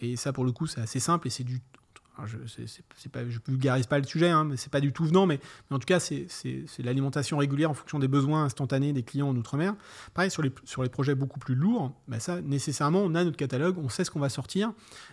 [0.00, 1.60] et ça pour le coup c'est assez simple et c'est du
[2.24, 5.40] je, je vulgarise pas le sujet, hein, mais c'est pas du tout venant, mais,
[5.70, 6.26] en tout cas, c'est,
[6.78, 9.74] l'alimentation régulière en fonction des besoins instantanés des clients en Outre-mer.
[10.14, 10.50] Pareil, sur les,
[10.90, 14.20] projets beaucoup plus lourds, bah ça, nécessairement, on a notre catalogue, on sait ce qu'on
[14.20, 14.72] va sortir.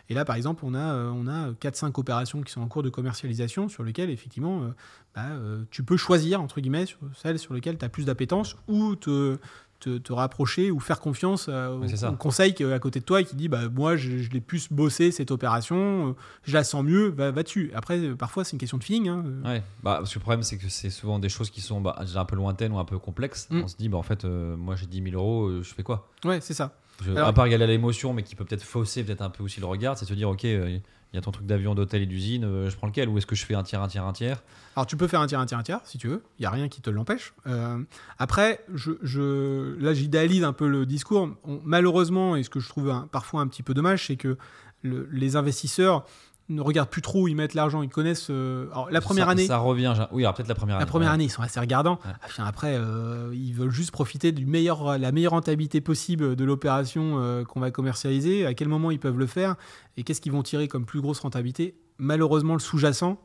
[0.09, 2.83] Et là, par exemple, on a, euh, on a 4-5 opérations qui sont en cours
[2.83, 4.67] de commercialisation sur lesquelles, effectivement, euh,
[5.15, 6.85] bah, euh, tu peux choisir, entre guillemets,
[7.15, 9.37] celles sur lesquelles tu as plus d'appétence ou te,
[9.79, 11.77] te, te rapprocher ou faire confiance euh,
[12.09, 14.29] au, conseil qui est à côté de toi et qui dit bah, Moi, je, je
[14.31, 17.71] l'ai plus bossé cette opération, euh, je la sens mieux, va, va dessus.
[17.73, 19.07] Après, euh, parfois, c'est une question de feeling.
[19.07, 19.23] hein.
[19.45, 21.99] Ouais, bah, parce que le problème, c'est que c'est souvent des choses qui sont bah,
[22.15, 23.47] un peu lointaines ou un peu complexes.
[23.49, 23.61] Mm.
[23.63, 25.83] On se dit, bah, en fait, euh, moi j'ai 10 000 euros, euh, je fais
[25.83, 26.09] quoi?
[26.25, 26.75] Ouais, c'est ça.
[27.03, 29.43] Je- Alors- À part égaler à l'émotion, mais qui peut peut-être fausser peut-être un peu
[29.43, 30.77] aussi le regard, c'est se dire, ok, euh,
[31.11, 33.25] il y a ton truc d'avion, d'hôtel et d'usine, euh, je prends lequel Ou est-ce
[33.25, 34.43] que je fais un tiers, un tiers, un tiers?
[34.75, 36.21] Alors tu peux faire un tiers, un tiers, un tiers, si tu veux.
[36.37, 37.33] Il n'y a rien qui te l'empêche.
[37.47, 37.79] Euh,
[38.19, 41.29] après, je, là j'idéalise un peu le discours.
[41.63, 44.37] Malheureusement, et ce que je trouve parfois un petit peu dommage, c'est que
[44.81, 46.05] le- les investisseurs
[46.49, 47.81] ne regardent plus trop où ils mettent l'argent.
[47.83, 48.27] Ils connaissent...
[48.31, 49.45] euh, alors, la première Ça- année...
[49.45, 50.81] Ça revient, oui, alors peut-être la première année.
[50.83, 51.13] La première ouais.
[51.13, 51.99] année, ils sont assez regardants.
[52.05, 52.11] Ouais.
[52.37, 57.19] Ah, Après, euh, ils veulent juste profiter du meilleur, la meilleure rentabilité possible de l'opération
[57.19, 58.45] euh, qu'on va commercialiser.
[58.45, 59.55] À quel moment ils peuvent le faire
[59.95, 61.75] et qu'est-ce qu'ils vont tirer comme plus grosse rentabilité?
[61.99, 63.17] Malheureusement, le sous-jacent,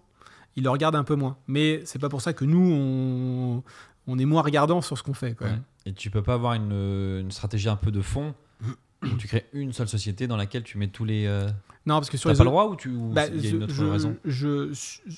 [0.57, 1.39] ils le regardent un peu moins.
[1.47, 3.63] Mais c'est pas pour ça que nous, on,
[4.07, 5.35] on est moins regardants sur ce qu'on fait.
[5.41, 5.59] Ouais.
[5.87, 6.73] Et tu peux pas avoir une,
[7.21, 8.35] une stratégie un peu de fond
[9.19, 11.27] tu crées une seule société dans laquelle tu mets tous les.
[11.27, 11.47] euh,
[11.87, 13.51] Non, parce que sur T'as les pas le droit ou tu ou Bah, y a
[13.51, 14.71] une autre je- raison je-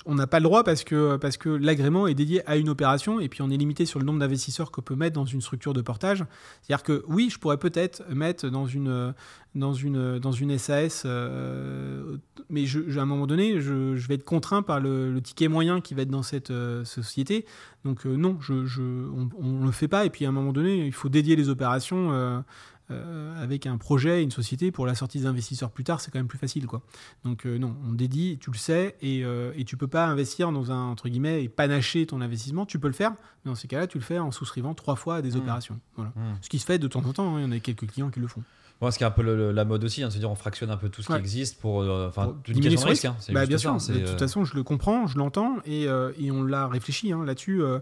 [0.04, 3.20] on n'a pas le droit parce que, parce que l'agrément est dédié à une opération
[3.20, 5.74] et puis on est limité sur le nombre d'investisseurs qu'on peut mettre dans une structure
[5.74, 6.24] de portage.
[6.62, 9.14] C'est-à-dire que oui, je pourrais peut-être mettre dans une,
[9.54, 12.16] dans une, dans une SAS, euh,
[12.50, 15.48] mais je, à un moment donné, je, je vais être contraint par le, le ticket
[15.48, 17.44] moyen qui va être dans cette euh, société.
[17.84, 19.06] Donc non, je-
[19.38, 20.04] on ne le fait pas.
[20.04, 22.42] Et puis à un moment donné, il faut dédier les opérations.
[22.90, 26.18] Euh, avec un projet, une société, pour la sortie des investisseurs plus tard, c'est quand
[26.18, 26.66] même plus facile.
[26.66, 26.82] Quoi.
[27.24, 30.52] Donc euh, non, on dédie, tu le sais, et, euh, et tu peux pas investir
[30.52, 32.66] dans un, entre guillemets, et panacher ton investissement.
[32.66, 33.10] Tu peux le faire,
[33.44, 35.40] mais dans ces cas-là, tu le fais en souscrivant trois fois à des Mmh.
[35.40, 35.80] opérations.
[35.96, 36.12] Voilà.
[36.16, 36.36] Hmm.
[36.40, 38.10] Ce qui se fait de temps en temps, hein, il y en a quelques clients
[38.10, 38.42] qui le font.
[38.80, 40.34] Bon, ce qui est un peu le- la mode aussi, hein, de se dire on
[40.34, 41.16] fractionne un peu tout ce Ouais.
[41.18, 41.80] qui existe pour.
[41.80, 43.04] euh, Enfin, diminuer question de risque.
[43.06, 45.88] hein, Bah, bien ça, sûr, de toute euh, façon, je le comprends, je l'entends, et,
[45.88, 47.62] euh, et on l'a réfléchi hein, là-dessus.
[47.62, 47.78] euh,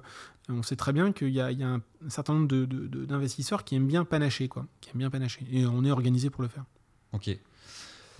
[0.48, 2.46] on sait très bien qu'il y a, il y a un, certain nombre
[3.06, 6.42] d'investisseurs qui aiment bien panacher, quoi, qui aiment bien panacher, et on est organisé pour
[6.42, 6.64] le faire.
[7.12, 7.30] Ok.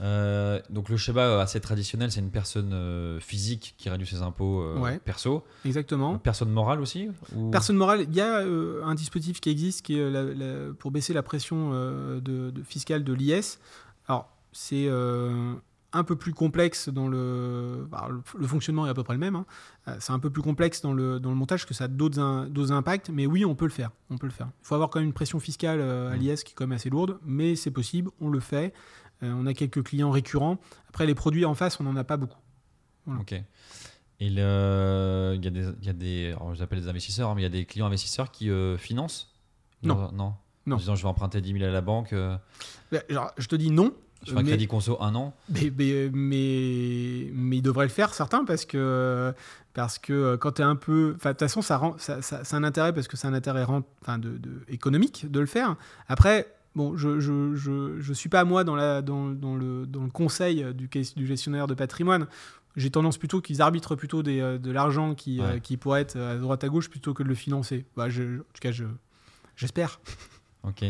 [0.01, 4.61] Euh, donc le schéma assez traditionnel, c'est une personne euh, physique qui réduit ses impôts
[4.63, 4.99] euh, Ouais.
[4.99, 5.45] perso.
[5.65, 6.19] Exactement.
[6.19, 7.51] Personne morale aussi ou...
[7.51, 10.91] Personne morale, il y a euh, un dispositif qui existe qui est la- la- pour
[10.91, 13.59] baisser la pression euh, de, de fiscale de l'IS.
[14.09, 15.53] Alors, c'est euh,
[15.93, 17.87] un peu plus complexe dans le.
[17.89, 19.37] bah, le, le fonctionnement est à peu près le même.
[19.37, 19.47] hein.
[19.87, 22.73] Euh, c'est un peu plus complexe dans le, dans le montage que ça a d'autres
[22.73, 23.91] impacts, mais oui, on peut le faire.
[24.11, 24.49] On peut le faire.
[24.63, 26.19] Il faut avoir quand même une pression fiscale euh, à Mm.
[26.19, 28.75] l'IS qui est quand même assez lourde, mais c'est possible, on le fait.
[29.23, 30.59] Euh, on a quelques clients récurrents.
[30.89, 32.39] Après, les produits en face, on n'en a pas beaucoup.
[33.19, 33.33] Ok.
[33.33, 33.45] Et
[34.27, 37.45] il y a des, y a des je les appelle des investisseurs, hein, mais il
[37.45, 39.33] y a des clients investisseurs qui euh, financent?
[39.83, 40.11] Non.
[40.13, 40.35] Non?
[40.67, 40.77] Non.
[40.77, 42.37] En disant je vais emprunter 10 000 à la banque, euh,
[42.91, 43.93] Bah, genre, je te dis non.
[44.25, 45.35] je fais un mais- crédit conso un an.
[45.51, 49.35] Mais, mais, mais, mais ils devraient le faire, certains, parce que,
[49.75, 51.17] parce que quand tu es un peu.
[51.23, 53.67] De toute façon, ça rend, ça, ça- c'est un intérêt, parce que c'est un intérêt
[53.67, 55.77] de, de- économique de le faire.
[56.09, 59.87] Après, bon, je ne je, je, je suis pas moi dans, la, dans, dans, le,
[59.87, 62.27] dans le conseil du, du gestionnaire de patrimoine.
[62.77, 66.19] J'ai tendance plutôt qu'ils arbitrent plutôt des, euh, de l'argent qui, euh, qui pourrait être
[66.19, 67.85] à droite à gauche plutôt que de le financer.
[67.97, 68.85] Bah, je, en tout cas, je,
[69.57, 70.01] j'espère.
[70.67, 70.83] Ok.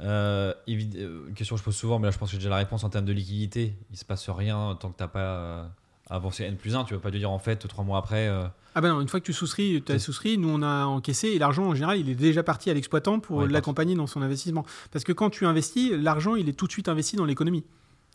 [0.00, 2.56] Euh, une question que je pose souvent, mais là je pense que j'ai déjà la
[2.56, 3.76] réponse en termes de liquidité.
[3.90, 5.70] Il se passe rien tant que tu n'as pas
[6.10, 6.84] euh, avancé N plus 1.
[6.84, 8.28] Tu ne vas pas te dire en fait trois mois après.
[8.28, 8.44] euh,
[8.74, 10.84] Ah ben non, une fois que tu souscris, tu as C'est- souscrit, nous on a
[10.86, 14.06] encaissé et l'argent en général il est déjà parti à l'exploitant pour Ouais, l'accompagner dans
[14.06, 14.64] son investissement.
[14.92, 17.64] Parce que quand tu investis, l'argent il est tout de suite investi dans l'économie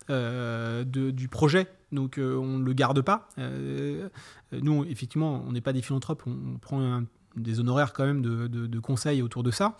[0.10, 1.68] euh, de- du projet.
[1.92, 3.28] Donc euh, on ne le garde pas.
[3.38, 4.08] Euh,
[4.52, 8.22] nous effectivement on n'est pas des philanthropes, on, on prend un- des honoraires quand même
[8.22, 9.78] de, de- de conseils autour de ça.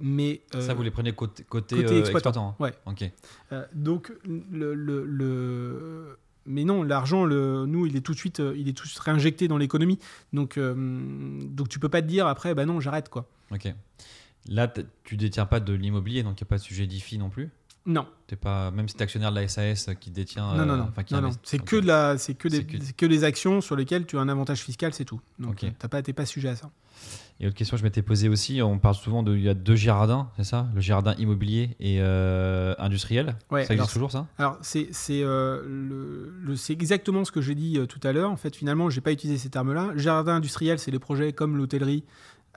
[0.00, 2.30] Mais ça, vous les prenez côté, côté, côté exploitant.
[2.30, 2.56] exploitant.
[2.58, 2.72] Ouais.
[2.86, 3.10] Ok.
[3.52, 6.16] euh, donc, le, le- le-
[6.46, 9.48] mais non, l'argent, le, nous, il est tout de suite, euh, il est tout réinjecté
[9.48, 9.98] dans l'économie.
[10.32, 10.74] Donc, euh,
[11.44, 13.28] donc, tu peux pas te dire après, bah non, j'arrête quoi.
[13.52, 13.72] Ok.
[14.48, 14.72] Là,
[15.04, 17.50] tu détiens pas de l'immobilier, donc il n'y a pas de sujet d'IFI non plus?
[17.88, 20.54] Non, T'es pas, même si tu es actionnaire de la SAS qui détient.
[20.56, 21.28] non, non, euh, non, enfin, qui non, non.
[21.28, 24.20] investit- C'est que de la, c'est que des, que- que actions sur lesquelles tu as
[24.20, 25.20] un avantage fiscal, c'est tout.
[25.38, 25.64] Donc, Ok.
[25.64, 26.70] euh, t'as pas, t'es pas sujet à ça.
[27.38, 29.54] Et autre question que je m'étais posée aussi, on parle souvent de, il y a
[29.54, 30.68] deux Girardins, c'est ça?
[30.74, 33.36] Le Girardin immobilier et euh, industriel.
[33.50, 34.26] Ouais, ça existe alors, toujours ça?
[34.38, 38.30] Alors, c'est euh, le, exactement ce que j'ai dit euh, tout à l'heure.
[38.30, 39.92] En fait, finalement, j'ai pas utilisé ces termes-là.
[39.96, 42.04] Jardin industriel, c'est les projets comme l'hôtellerie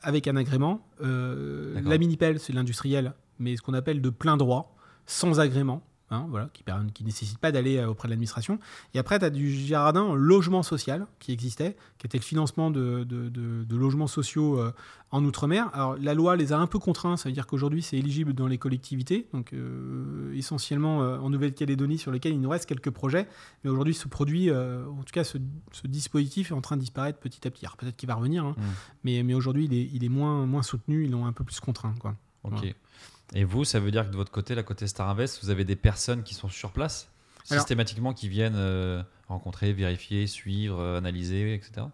[0.01, 0.87] avec un agrément.
[1.01, 5.83] Euh, la mini-pelle, c'est l'industriel, mais ce qu'on appelle de plein droit, sans agrément.
[6.11, 8.59] Hein, voilà, qui ne qui nécessite pas d'aller euh, auprès de l'administration.
[8.93, 12.71] Et après, tu as du jardin en logement social qui existait, qui était le financement
[12.71, 14.71] de, de- de- de logements sociaux euh,
[15.11, 15.69] en Outre-mer.
[15.73, 18.47] Alors, la loi les a un peu contraints, ça veut dire qu'aujourd'hui, c'est éligible dans
[18.47, 23.27] les collectivités, donc euh, essentiellement euh, en Nouvelle-Calédonie, sur lesquels il nous reste quelques projets.
[23.63, 25.37] Mais aujourd'hui, ce produit, en tout cas, ce,
[25.71, 27.65] ce dispositif est en train de disparaître petit à petit.
[27.65, 28.61] Alors, peut-être qu'il va revenir, hein, Mm.
[29.03, 31.59] mais, mais aujourd'hui, il est, il est moins, moins soutenu, ils l'ont un peu plus
[31.59, 31.93] contraint.
[31.99, 32.15] Quoi.
[32.43, 32.73] Ok.
[33.33, 35.65] Et vous, ça veut dire que de votre côté, la côté Star Invest, vous avez
[35.65, 37.09] des personnes qui sont sur place
[37.55, 41.87] systématiquement qui viennent euh, rencontrer, vérifier, suivre, euh, analyser, etc.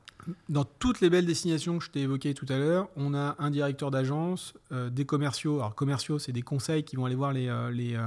[0.49, 3.51] Dans toutes les belles destinations que je t'ai évoquées tout à l'heure, on a un
[3.51, 5.57] directeur d'agence, euh, des commerciaux.
[5.57, 7.97] Alors, commerciaux, c'est des conseils qui vont aller voir les, les,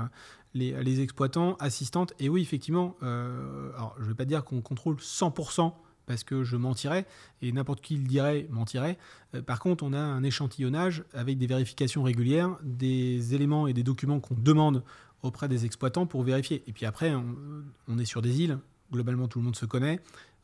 [0.55, 2.13] les, les exploitants, assistantes.
[2.19, 5.73] Et oui, effectivement, alors, je ne vais pas dire qu'on contrôle 100%
[6.09, 7.07] parce que je mentirais,
[7.43, 8.99] et n'importe qui le dirait, mentirait.
[9.35, 13.85] Euh, par contre, on a un échantillonnage avec des vérifications régulières, des éléments et des
[13.85, 14.83] documents qu'on demande
[15.23, 16.65] auprès des exploitants pour vérifier.
[16.67, 18.59] Et puis après, on, est sur des îles,
[18.91, 20.01] globalement tout le monde se connaît,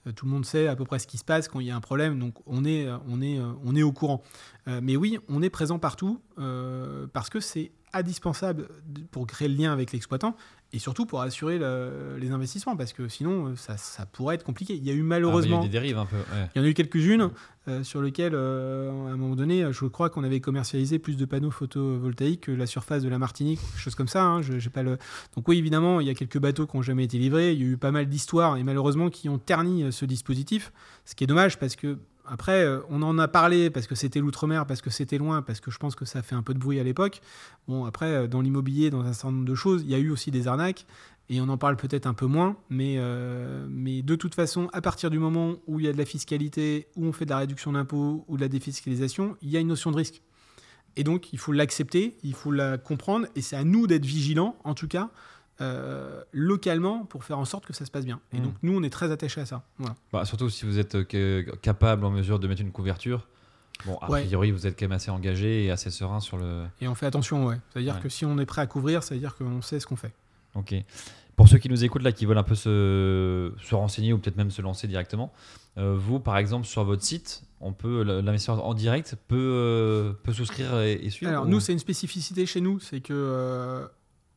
[0.06, 1.70] euh, tout le monde sait à peu près ce qui se passe quand il y
[1.70, 4.22] a un problème, donc on est, euh, on est, on est au courant.
[4.66, 6.20] Mais oui, on est présent partout
[7.12, 8.68] parce que c'est indispensable
[9.10, 10.36] pour créer le lien avec l'exploitant
[10.72, 14.44] et surtout pour assurer le- les investissements parce que sinon euh, ça, ça pourrait être
[14.44, 14.74] compliqué.
[14.74, 15.60] Il y a eu Ah, bah, il y a malheureusement...
[15.60, 16.16] eu des dérives un peu.
[16.16, 16.48] ouais.
[16.54, 17.30] Il y en a eu quelques-unes
[17.68, 21.24] euh, sur lesquelles, euh, à un moment donné, je crois qu'on avait commercialisé plus de
[21.24, 24.24] panneaux photovoltaïques que la surface de la Martinique, chose comme ça.
[24.24, 24.98] hein, je- j'ai pas le...
[25.36, 27.52] Donc oui, évidemment, il y a quelques bateaux qui n'ont jamais été livrés.
[27.52, 30.72] Il y a eu pas mal d'histoires et malheureusement qui ont terni ce dispositif,
[31.04, 34.20] ce qui est dommage parce que après, euh, on en a parlé parce que c'était
[34.20, 36.58] l'outre-mer, parce que c'était loin, parce que je pense que ça fait un peu de
[36.58, 37.20] bruit à l'époque.
[37.68, 40.10] Bon, après, euh, dans l'immobilier, dans un certain nombre de choses, il y a eu
[40.10, 40.86] aussi des arnaques.
[41.30, 44.82] Et on en parle peut-être un peu moins, mais, euh, mais de toute façon, à
[44.82, 47.38] partir du moment où il y a de la fiscalité, où on fait de la
[47.38, 50.20] réduction d'impôts ou de la défiscalisation, il y a une notion de risque.
[50.96, 54.56] Et donc, il faut l'accepter, il faut la comprendre, et c'est à nous d'être vigilants,
[54.64, 55.10] en tout cas,
[55.60, 58.20] euh, localement, pour faire en sorte que ça se passe bien.
[58.32, 58.42] Et Mm.
[58.42, 59.62] donc, nous, on est très attachés à ça.
[59.78, 59.94] Voilà.
[60.12, 63.26] Bah, surtout si vous êtes euh, capable, en mesure de mettre une couverture.
[63.86, 64.22] Bon, a Ouais.
[64.24, 66.64] priori, vous êtes quand même assez engagé et assez serein sur le.
[66.80, 67.56] Et on fait attention, ouais.
[67.72, 68.00] C'est-à-dire Ouais.
[68.00, 70.12] que si on est prêt à couvrir, ça veut dire qu'on sait ce qu'on fait.
[70.54, 70.74] Ok.
[71.36, 74.36] Pour ceux qui nous écoutent là, qui veulent un peu se, se renseigner ou peut-être
[74.36, 75.32] même se lancer directement,
[75.78, 80.78] euh, vous, par exemple, sur votre site, on peut l'investisseur en direct peut, peut souscrire
[80.80, 81.32] et, et suivre.
[81.32, 83.88] Alors ou- nous, c'est une spécificité chez nous, c'est que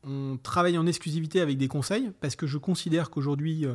[0.04, 3.74] on travaille en exclusivité avec des conseils parce que je considère qu'aujourd'hui, euh,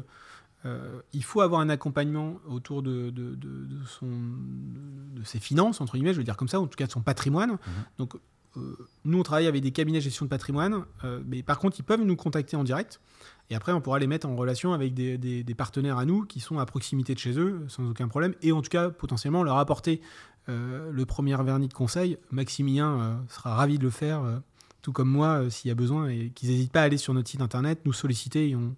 [0.65, 5.81] euh, il faut avoir un accompagnement autour de, de, de- de son, de ses finances,
[5.81, 7.57] entre guillemets, je veux dire comme ça, en tout cas de son patrimoine.
[7.97, 8.15] Donc
[8.55, 11.77] euh, nous, on travaille avec des cabinets de gestion de patrimoine, euh, mais par contre,
[11.79, 13.01] ils peuvent nous contacter en direct.
[13.49, 16.23] Et après, on pourra les mettre en relation avec des, des- des partenaires à nous
[16.23, 18.33] qui sont à proximité de chez eux, sans aucun problème.
[18.41, 20.01] Et en tout cas, potentiellement, leur apporter
[20.47, 22.17] le premier vernis de conseil.
[22.31, 24.41] Maximilien sera ravi de le faire,
[24.83, 26.09] tout comme moi, euh, s'il y a besoin.
[26.09, 28.75] Et qu'ils n'hésitent pas à aller sur notre site internet, nous solliciter et on,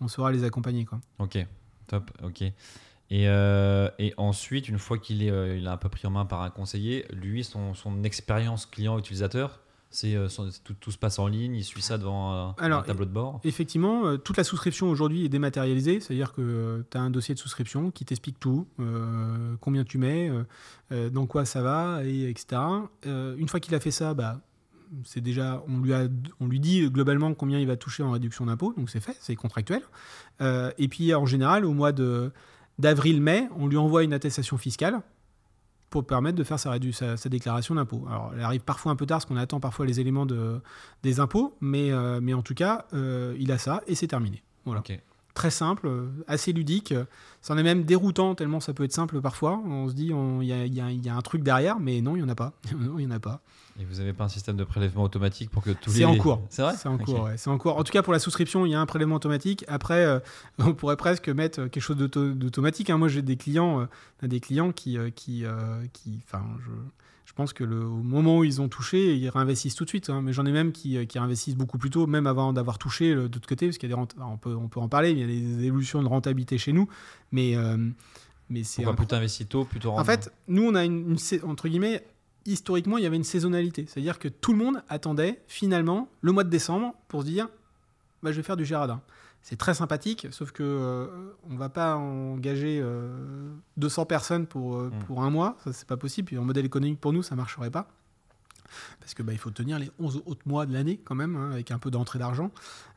[0.00, 0.86] on saura les accompagner.
[0.86, 1.00] Quoi.
[1.18, 1.36] Ok,
[1.88, 2.42] top, ok.
[3.10, 6.10] Et, euh, et ensuite, une fois qu'il est, euh, il a un peu pris en
[6.10, 10.18] main par un conseiller, lui, son, son expérience client-utilisateur, c'est
[10.64, 13.10] tout, tout se passe en ligne, il suit ça devant un, Alors, un tableau de
[13.10, 13.40] bord?
[13.42, 17.90] Effectivement, toute la souscription aujourd'hui est dématérialisée, c'est-à-dire que tu as un dossier de souscription
[17.90, 18.68] qui t'explique tout,
[19.62, 20.30] combien tu mets,
[20.90, 22.60] dans quoi ça va, et etc.
[23.06, 24.42] Une fois qu'il a fait ça, bah,
[25.04, 26.08] c'est déjà, on lui, a,
[26.40, 29.36] on lui dit globalement combien il va toucher en réduction d'impôt, donc c'est fait, c'est
[29.36, 29.82] contractuel.
[30.40, 32.32] Euh, et puis en général, au mois de,
[32.78, 35.00] d'avril-mai, on lui envoie une attestation fiscale
[35.90, 38.04] pour permettre de faire sa, rédu- sa, sa déclaration d'impôt.
[38.08, 40.60] Alors, elle arrive parfois un peu tard, parce qu'on attend parfois les éléments de,
[41.02, 44.42] des impôts, mais, euh, mais en tout cas, euh, il a ça et c'est terminé.
[44.64, 44.82] Voilà.
[45.32, 45.88] Très simple,
[46.26, 46.92] assez ludique.
[47.42, 49.62] Ça en est même déroutant tellement ça peut être simple parfois.
[49.64, 52.24] On se dit, il y a, y y un truc derrière, mais non, il n'y
[52.24, 52.54] en a pas.
[52.76, 53.40] non, il n'y en a pas.
[53.80, 55.98] Et vous n'avez pas un système de prélèvement automatique pour que tous les.
[55.98, 56.42] C'est en cours.
[56.50, 57.36] C'est vrai C'est en cours, ouais.
[57.36, 57.76] C'est en cours.
[57.76, 59.64] En tout cas, pour la souscription, il y a un prélèvement automatique.
[59.68, 60.18] Après, euh,
[60.58, 62.90] on pourrait presque mettre quelque chose d'auto- d'automatique.
[62.90, 62.98] hein.
[62.98, 63.82] Moi, j'ai des clients,
[64.22, 66.70] euh, des clients qui, euh, qui, euh, qui, je,
[67.24, 70.10] je pense que le, au moment où ils ont touché, ils réinvestissent tout de suite.
[70.10, 70.22] hein.
[70.22, 73.20] Mais j'en ai même qui, qui réinvestissent beaucoup plus tôt, même avant d'avoir touché de
[73.20, 75.12] l'autre côté, parce qu'il y a des on peut, on peut en parler.
[75.12, 76.88] Il y a des évolutions de rentabilité chez nous,
[77.30, 77.54] mais,
[78.50, 81.10] mais c'est Pourquoi un plus t'investis tôt, plus t'en en fait, nous, on a une,
[81.16, 82.02] une entre guillemets,
[82.52, 83.86] historiquement, il y avait une saisonnalité.
[83.88, 87.48] C'est-à-dire que tout le monde attendait finalement le mois de décembre pour se dire,
[88.22, 89.00] bah, je vais faire du Gérardin.
[89.42, 91.06] C'est très sympathique, sauf que euh,
[91.48, 95.04] on va pas engager euh, 200 personnes pour, euh, Mm.
[95.04, 96.26] pour un mois, ça c'est pas possible.
[96.26, 97.88] Puis en modèle économique pour nous, ça marcherait pas.
[99.00, 101.50] Parce que bah, il faut tenir les 11 autres mois de l'année quand même, hein,
[101.52, 102.50] avec un peu d'entrée d'argent.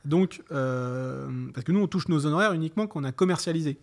[0.03, 3.79] Donc, euh, parce que nous, on touche nos honoraires uniquement qu'on a commercialisé.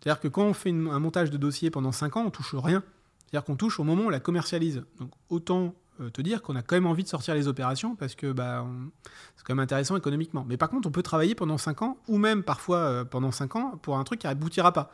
[0.00, 2.54] C'est-à-dire que quand on fait une- un montage de dossier pendant 5 ans, on touche
[2.54, 2.82] rien.
[3.30, 4.82] C'est-à-dire qu'on touche au moment où on la commercialise.
[4.98, 8.14] Donc autant euh, te dire qu'on a quand même envie de sortir les opérations parce
[8.14, 8.66] que bah,
[9.36, 10.46] c'est quand même intéressant économiquement.
[10.48, 13.56] Mais par contre, on peut travailler pendant 5 ans ou même parfois euh, pendant 5
[13.56, 14.90] ans pour un truc qui aboutira pas.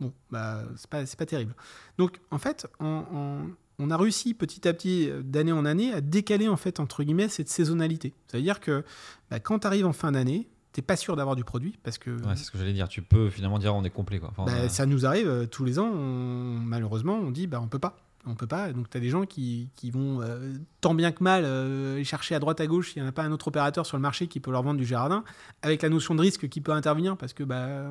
[0.00, 1.54] Bon, bah, c'est pas, pas terrible.
[1.98, 6.48] Donc, en fait, on a réussi petit à petit, euh, d'année en année, à décaler,
[6.48, 8.14] en fait, entre guillemets, cette saisonnalité.
[8.26, 8.84] C'est-à-dire que
[9.30, 10.48] bah, quand tu arrives en fin d'année,
[10.78, 12.88] t'es pas sûr d'avoir du produit parce que Ouais, c'est ce que j'allais dire.
[12.88, 14.20] Tu peux finalement dire on est complet.
[14.20, 14.28] Quoi.
[14.30, 15.90] Enfin, bah, a- ça nous arrive euh, tous les ans.
[15.92, 17.96] on- malheureusement, on dit bah, on peut pas.
[18.26, 18.72] On peut pas.
[18.72, 22.34] Donc, tu as des gens qui, qui vont euh, tant bien que mal euh, chercher
[22.36, 24.26] à droite à gauche s'il n'y en a pas un autre opérateur sur le marché
[24.28, 25.24] qui peut leur vendre du jardin,
[25.62, 27.90] avec la notion de risque qui peut intervenir parce que bah,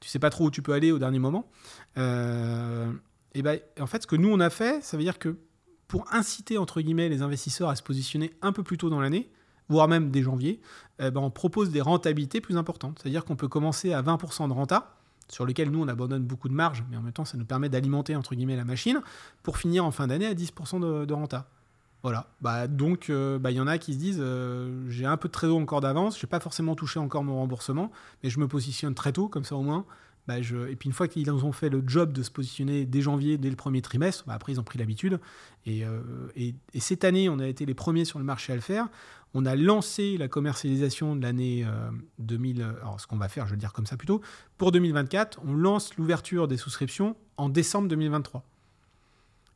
[0.00, 1.46] tu sais pas trop où tu peux aller au dernier moment.
[1.98, 2.90] Euh,
[3.34, 5.36] et bah, en fait, ce que nous on a fait, ça veut dire que
[5.88, 9.28] pour inciter entre guillemets les investisseurs à se positionner un peu plus tôt dans l'année,
[9.68, 10.60] voire même dès janvier,
[10.98, 12.98] eh ben, on propose des rentabilités plus importantes.
[13.00, 14.94] C'est-à-dire qu'on peut commencer à 20% de renta,
[15.28, 17.68] sur lequel nous on abandonne beaucoup de marge, mais en même temps ça nous permet
[17.68, 19.00] d'alimenter entre guillemets la machine,
[19.42, 21.48] pour finir en fin d'année à 10% de, renta.
[22.02, 22.26] Voilà.
[22.42, 25.28] Bah, donc euh, bah, il y en a qui se disent euh, j'ai un peu
[25.28, 27.90] de trésor encore d'avance, j'ai pas forcément touché encore mon remboursement,
[28.22, 29.86] mais je me positionne très tôt, comme ça au moins.
[30.26, 30.68] Bah, je...
[30.68, 33.50] Et puis une fois qu'ils ont fait le job de se positionner dès janvier, dès
[33.50, 35.20] le premier trimestre, après ils ont pris l'habitude.
[35.66, 36.00] Euh,
[36.36, 38.88] et cette année, on a été les premiers sur le marché à le faire.
[39.34, 42.62] On a lancé la commercialisation de l'année euh, 2000.
[42.80, 44.20] Alors ce qu'on va faire, je vais le dire comme ça plutôt.
[44.58, 48.44] Pour 2024, on lance l'ouverture des souscriptions en décembre 2023.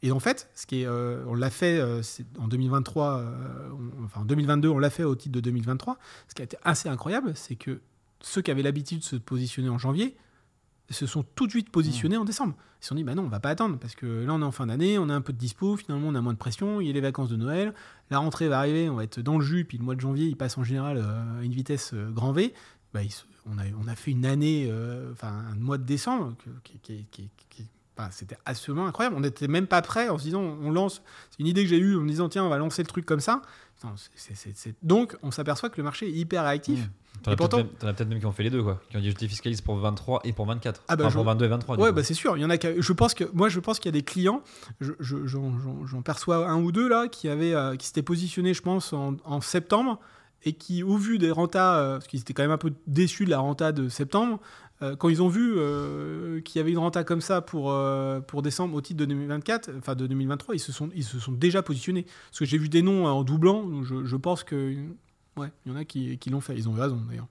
[0.03, 2.03] Et en fait, ce qui euh, on l'a fait euh,
[2.39, 5.99] en 2023, euh, on- enfin en 2022, on l'a fait au titre de 2023.
[6.29, 7.81] Ce qui a été assez incroyable, c'est que
[8.21, 10.17] ceux qui avaient l'habitude de se positionner en janvier
[10.91, 12.55] se sont tout de suite positionnés en décembre.
[12.81, 14.45] Ils se sont dit, bah non, on va pas attendre, parce que là, on est
[14.45, 16.81] en fin d'année, on a un peu de dispo, finalement, on a moins de pression,
[16.81, 17.75] il y a les vacances de Noël,
[18.11, 20.27] la rentrée va arriver, on va être dans le jus, puis le mois de janvier,
[20.27, 22.55] il passe en général euh, à une vitesse euh, grand V.
[22.95, 26.35] Bah, se- on, a, on a fait une année, euh, enfin, un mois de décembre,
[26.45, 27.67] que- qui, qui- qui- qui-
[27.99, 29.17] enfin, c'était absolument incroyable.
[29.17, 31.79] On n'était même pas prêt en se disant, on lance, c'est une idée que j'ai
[31.79, 33.43] eue en me disant, tiens, on va lancer le truc comme ça.
[33.85, 33.91] Non,
[34.83, 36.81] Donc, on s'aperçoit que le marché est hyper réactif.
[36.81, 36.89] Mmh.
[37.23, 38.81] T'en as peut-être même, qui ont fait les deux, quoi.
[38.91, 40.83] Qui ont dit je défiscalise pour 23 et pour 24.
[40.87, 41.77] Ah bah, Enfin, je- pour 22 et 23.
[41.77, 42.37] du Ouais, bah c'est sûr.
[42.37, 42.59] Il y en a.
[42.59, 44.43] qui- Je pense que moi, je pense qu'il y a des clients.
[44.81, 48.03] je- je- J'en j'en- j'en perçois un ou deux là qui avaient, euh, qui s'étaient
[48.03, 49.99] positionnés, je pense, en, en septembre
[50.45, 53.25] et qui, au vu des rentas, euh, parce qu'ils étaient quand même un peu déçus
[53.25, 54.39] de la renta de septembre,
[54.83, 58.21] euh, quand ils ont vu euh, qu'il y avait une renta comme ça pour euh,
[58.21, 61.33] pour décembre au titre de 2024, enfin de 2023, ils se sont ils se sont
[61.33, 62.05] déjà positionnés.
[62.31, 63.65] Parce que j'ai vu des noms euh, en doublant.
[63.65, 64.75] donc Je, je pense que
[65.37, 66.55] ouais, il y en a qui, qui l'ont fait.
[66.57, 67.27] Ils ont eu raison d'ailleurs.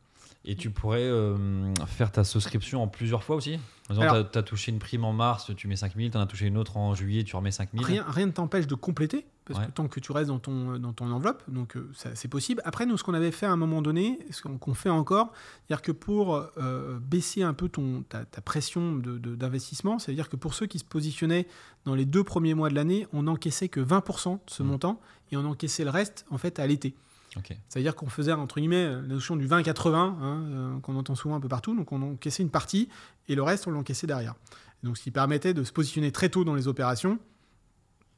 [0.49, 3.59] Et tu pourrais euh, faire ta souscription en plusieurs fois aussi?
[3.87, 6.25] Par exemple, tu as, touché une prime en mars, tu mets 5000, tu en as
[6.25, 7.83] touché une autre en juillet, tu remets 5000.
[7.83, 9.65] Rien, rien ne t'empêche de compléter, parce Ouais.
[9.67, 12.61] que tant que tu restes dans ton, dans ton enveloppe, donc euh, c'est possible.
[12.65, 15.31] Après, nous, ce qu'on avait fait à un moment donné, ce qu'on fait encore,
[15.67, 20.53] c'est-à-dire que pour euh, baisser un peu ton, ta, ta pression d'investissement, c'est-à-dire que pour
[20.53, 21.47] ceux qui se positionnaient
[21.85, 24.65] dans les deux premiers mois de l'année, on n'encaissait que 20% de ce Mmh.
[24.65, 24.99] montant,
[25.31, 26.95] et on encaissait le reste, en fait, à l'été.
[27.69, 31.39] C'est-à-dire qu'on faisait, entre guillemets, la notion du 20-80, hein, euh, qu'on entend souvent un
[31.39, 31.75] peu partout.
[31.75, 32.89] Donc on encaissait une partie
[33.27, 34.33] et le reste, on l'encaissait derrière.
[34.81, 37.19] Donc ce qui permettait de se positionner très tôt dans les opérations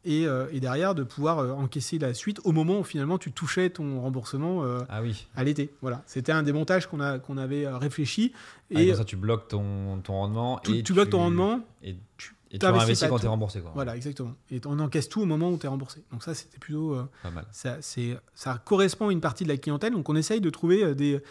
[0.06, 3.32] et, euh, et derrière de pouvoir euh, encaisser la suite au moment où finalement tu
[3.32, 5.28] touchais ton remboursement euh, Ah oui.
[5.36, 5.74] à l'été.
[5.82, 8.32] Voilà, c'était un des montages qu'on a qu'on avait réfléchi
[8.72, 10.60] Et et comme ça, tu bloques ton, ton rendement.
[10.64, 11.62] tu, et tu bloques ton rendement.
[11.84, 13.62] Et, tu et tu réinvestis quand tu es remboursé.
[13.62, 13.72] Quoi.
[13.76, 14.34] Voilà, exactement.
[14.50, 16.04] Et on encaisse tout au moment où tu es remboursé.
[16.12, 17.46] Donc ça, c'était plutôt Pas mal.
[17.52, 19.94] ça, c'est, ça correspond à une partie de la clientèle.
[19.94, 21.22] Donc on essaye de trouver des,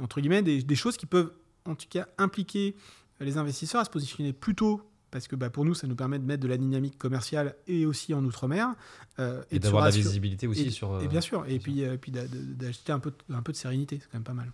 [0.00, 1.32] entre guillemets, des, des choses qui peuvent
[1.66, 2.74] en tout cas impliquer
[3.20, 4.80] les investisseurs à se positionner plus tôt.
[5.12, 7.86] Parce que bah, pour nous, ça nous permet de mettre de la dynamique commerciale et
[7.86, 8.74] aussi en outre-mer.
[9.20, 11.00] euh, Et d'avoir de la visibilité aussi et, sur.
[11.00, 11.44] et euh, bien sûr.
[11.46, 13.98] Et puis, euh, puis d'acheter un peu, de- un peu de sérénité.
[14.00, 14.50] C'est quand même pas mal.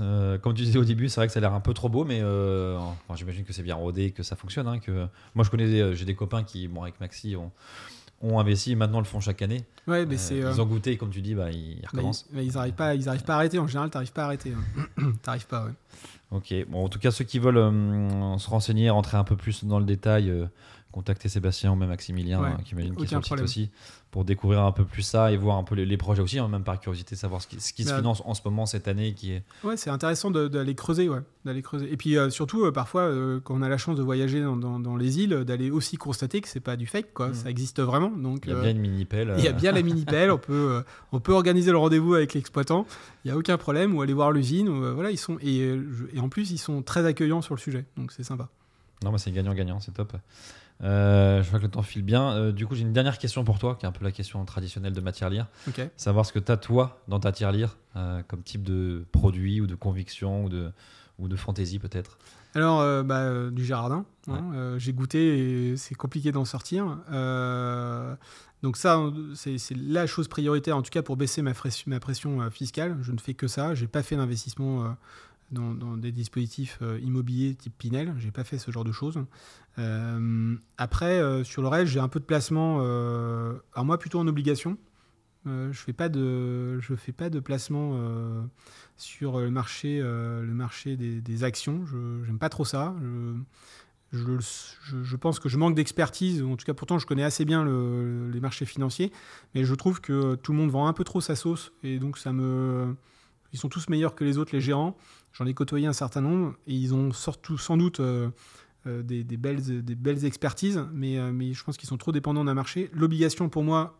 [0.00, 1.88] Euh, comme tu disais au début, c'est vrai que ça a l'air un peu trop
[1.88, 4.66] beau, mais euh, enfin, j'imagine que c'est bien rodé, que ça fonctionne.
[4.66, 5.06] hein, que...
[5.34, 7.50] Moi, je connais, des- j'ai des copains qui, bon, avec Maxi, ont,
[8.24, 9.64] ont investi et maintenant le font chaque année.
[9.86, 10.36] Ouais, mais Euh, c'est.
[10.38, 12.26] ils euh, ont goûté, et comme tu dis, bah, ils recommencent.
[12.32, 13.58] ils, bah, ils arrivent pas, ils arrivent pas à arrêter.
[13.58, 14.52] En général, t'arrives pas à arrêter.
[14.98, 15.12] hein.
[15.22, 15.66] T'arrives pas.
[15.66, 15.72] Ouais.
[16.30, 19.64] Ok, bon, en tout cas, ceux qui veulent euh, se renseigner, rentrer un peu plus
[19.64, 20.46] dans le détail, euh,
[20.94, 23.28] contacter Sébastien ou même Maximilien, Ouais, hein, qui imagine qu'il est sur aucun le site
[23.28, 23.44] problème.
[23.44, 23.70] aussi,
[24.12, 26.46] pour découvrir un peu plus ça et voir un peu les, les projets aussi, hein,
[26.46, 28.86] même par curiosité, savoir ce qui, ce qui se Bah, finance en ce moment, cette
[28.86, 29.42] année, qui est.
[29.64, 31.92] Ouais, c'est intéressant d'aller creuser, ouais, d'aller creuser.
[31.92, 34.56] Et puis euh, surtout, euh, parfois, euh, quand on a la chance de voyager dans,
[34.56, 37.28] dans- dans les îles, d'aller aussi constater que c'est pas du fake, quoi.
[37.30, 37.34] Mm.
[37.34, 38.10] Ça existe vraiment.
[38.10, 39.34] Donc, Il y a bien une mini-pelle.
[39.38, 40.30] il y a bien la mini pelle.
[40.30, 42.86] On peut, on peut organiser le rendez-vous avec l'exploitant.
[43.24, 43.96] Il y a aucun problème.
[43.96, 44.68] Ou aller voir l'usine.
[44.92, 45.76] voilà, ils sont et
[46.20, 47.84] en plus, ils sont très accueillants sur le sujet.
[47.96, 48.48] Donc c'est sympa.
[49.02, 50.12] Non, mais c'est gagnant-gagnant, c'est top.
[50.82, 52.32] Euh, je vois que le temps file bien.
[52.32, 54.44] Euh, du coup, j'ai une dernière question pour toi, qui est un peu la question
[54.44, 55.46] traditionnelle de matière lire.
[55.68, 55.80] Ok.
[55.96, 59.66] Savoir ce que tu as, toi, dans ta tirelire, euh, comme type de produit ou
[59.66, 60.70] de conviction ou de,
[61.18, 62.18] ou de fantaisie, peut-être.
[62.54, 64.04] Alors, euh, bah, du jardin.
[64.28, 66.98] hein, euh, J'ai goûté et c'est compliqué d'en sortir.
[68.62, 68.98] Donc ça,
[69.34, 71.52] c'est la chose prioritaire, en tout cas pour baisser ma,
[71.86, 72.96] ma pression fiscale.
[73.02, 73.74] Je ne fais que ça.
[73.74, 74.96] J'ai pas fait d'investissement
[75.50, 78.14] dans, des dispositifs immobiliers type Pinel.
[78.18, 79.18] J'ai pas fait ce genre de choses.
[80.78, 82.80] après, sur le reste, j'ai un peu de placement,
[83.74, 84.76] à moi plutôt en obligation.
[85.46, 88.42] Euh, je fais pas de, je fais pas de placement euh,
[88.96, 91.84] sur le marché, euh, le marché des, actions.
[91.84, 92.94] Je n'aime pas trop ça.
[94.12, 94.38] Je,
[95.02, 96.42] je, pense que je manque d'expertise.
[96.42, 99.12] En tout cas, pourtant, je connais assez bien les marchés financiers,
[99.54, 102.16] mais je trouve que tout le monde vend un peu trop sa sauce et donc
[102.16, 102.94] ça me,
[103.52, 104.96] ils sont tous meilleurs que les autres, les gérants.
[105.34, 108.00] J'en ai côtoyé un certain nombre et ils ont sans doute
[108.86, 112.54] des, des, belles, des belles expertises, mais, mais je pense qu'ils sont trop dépendants d'un
[112.54, 112.88] marché.
[112.92, 113.98] L'obligation, pour moi,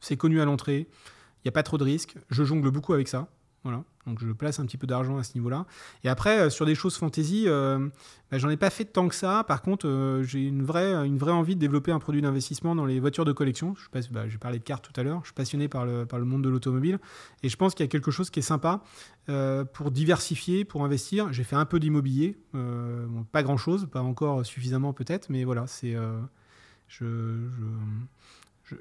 [0.00, 2.14] c'est connu à l'entrée, il n'y a pas trop de risques.
[2.30, 3.28] Je jongle beaucoup avec ça.
[3.62, 3.84] Voilà.
[4.06, 5.66] Donc je place un petit peu d'argent à ce niveau-là.
[6.02, 7.88] Et après, euh, sur des choses fantasy, euh,
[8.30, 9.44] bah, j'en ai pas fait tant que ça.
[9.44, 12.86] Par contre, euh, j'ai une vraie, une vraie envie de développer un produit d'investissement dans
[12.86, 13.74] les voitures de collection.
[13.76, 15.20] Je bah, j'ai parlé de cartes tout à l'heure.
[15.22, 16.98] Je suis passionné par le, par le monde de l'automobile.
[17.42, 18.82] Et je pense qu'il y a quelque chose qui est sympa
[19.74, 21.32] pour diversifier, pour investir.
[21.32, 22.36] J'ai fait un peu d'immobilier.
[23.30, 25.28] pas grand-chose, pas encore suffisamment peut-être.
[25.30, 25.94] Mais voilà, c'est...
[26.88, 27.04] je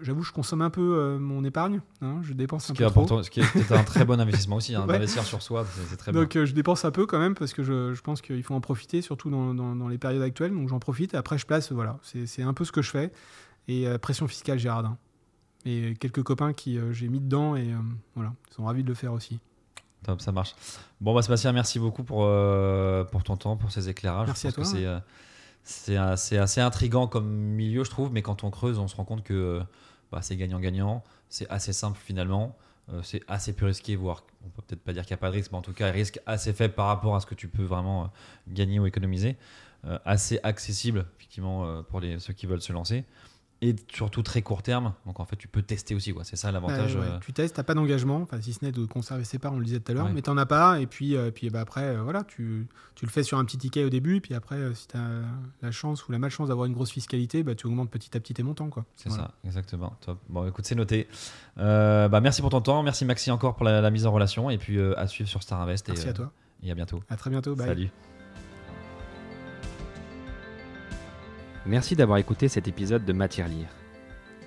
[0.01, 1.81] J'avoue, je consomme un peu euh, mon épargne.
[2.01, 4.19] Hein, je dépense ce un qui peu est important, Ce qui est un très bon
[4.19, 6.41] investissement aussi, hein, d'investir sur soi, c'est très Donc, bien.
[6.41, 8.61] Euh, je dépense un peu quand même parce que je, je pense qu'il faut en
[8.61, 10.53] profiter, surtout dans, dans, les périodes actuelles.
[10.53, 11.13] Donc, j'en profite.
[11.13, 11.71] Et après, je place.
[11.71, 13.11] Voilà, c'est un peu ce que je fais.
[13.67, 14.97] Et euh, pression fiscale, Gérardin.
[15.65, 17.67] Et quelques copains qui j'ai mis dedans et
[18.15, 19.39] voilà, ils sont ravis de le faire aussi.
[20.03, 20.55] Top, ça marche.
[21.01, 22.29] Bon, bah, Sébastien, merci beaucoup pour,
[23.11, 24.27] pour ton temps, pour ces éclairages.
[24.27, 24.63] Merci à toi.
[25.64, 29.24] C'est assez, intriguant comme milieu, je trouve, mais quand on creuse, on se rend compte
[29.24, 29.62] que
[30.12, 31.03] bah, c'est gagnant-gagnant.
[31.30, 32.57] C'est assez simple finalement.
[32.93, 35.30] Euh, c'est assez peu risqué, voire on peut peut-être pas dire qu'il n'y a pas
[35.30, 37.47] de risque, mais en tout cas, risque assez faible par rapport à ce que tu
[37.47, 38.07] peux vraiment euh,
[38.47, 39.36] gagner ou économiser.
[39.86, 43.05] Euh, assez accessible, effectivement, pour ceux qui veulent se lancer
[43.62, 44.93] et surtout très court terme.
[45.05, 46.14] Donc en fait, tu peux tester aussi.
[46.24, 46.95] C'est ça l'avantage.
[46.95, 47.20] Euh.
[47.20, 49.60] Tu testes, tu n'as pas d'engagement, enfin, si ce n'est de conserver ses parts, on
[49.60, 50.80] le disait tout à l'heure, mais tu n'en as pas.
[50.80, 53.57] Et puis, euh, puis bah, après, euh, voilà, tu, tu, le fais sur un petit
[53.57, 54.18] ticket au début.
[54.18, 55.22] Et puis après, si tu as
[55.62, 58.34] la chance ou la malchance d'avoir une grosse fiscalité, bah, tu augmentes petit à petit
[58.34, 58.70] tes montants.
[58.95, 59.95] C'est ça, exactement.
[60.01, 60.20] Top.
[60.30, 61.07] Bon, écoute, c'est noté.
[61.57, 62.84] bah, merci pour ton temps.
[62.84, 64.49] Merci Maxi encore pour la, mise en relation.
[64.49, 65.88] Et puis à suivre sur Star Invest.
[65.88, 66.32] Merci et, à toi.
[66.64, 67.03] Et à bientôt.
[67.10, 67.55] À très bientôt.
[67.55, 67.68] Bye.
[67.68, 67.89] Salut.
[71.70, 73.67] Merci d'avoir écouté cet épisode de Matière Lire.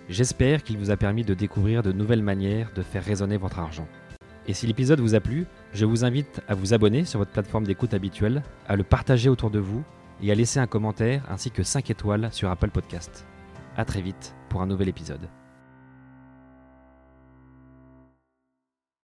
[0.09, 3.87] J'espère qu'il vous a permis de découvrir de nouvelles manières de faire résonner votre argent.
[4.49, 7.63] Et si l'épisode vous a plu, je vous invite à vous abonner sur votre plateforme
[7.63, 9.85] d'écoute habituelle, à le partager autour de vous
[10.21, 13.25] et à laisser un commentaire ainsi que 5 étoiles sur Apple Podcast.
[13.77, 15.29] A très vite pour un nouvel épisode.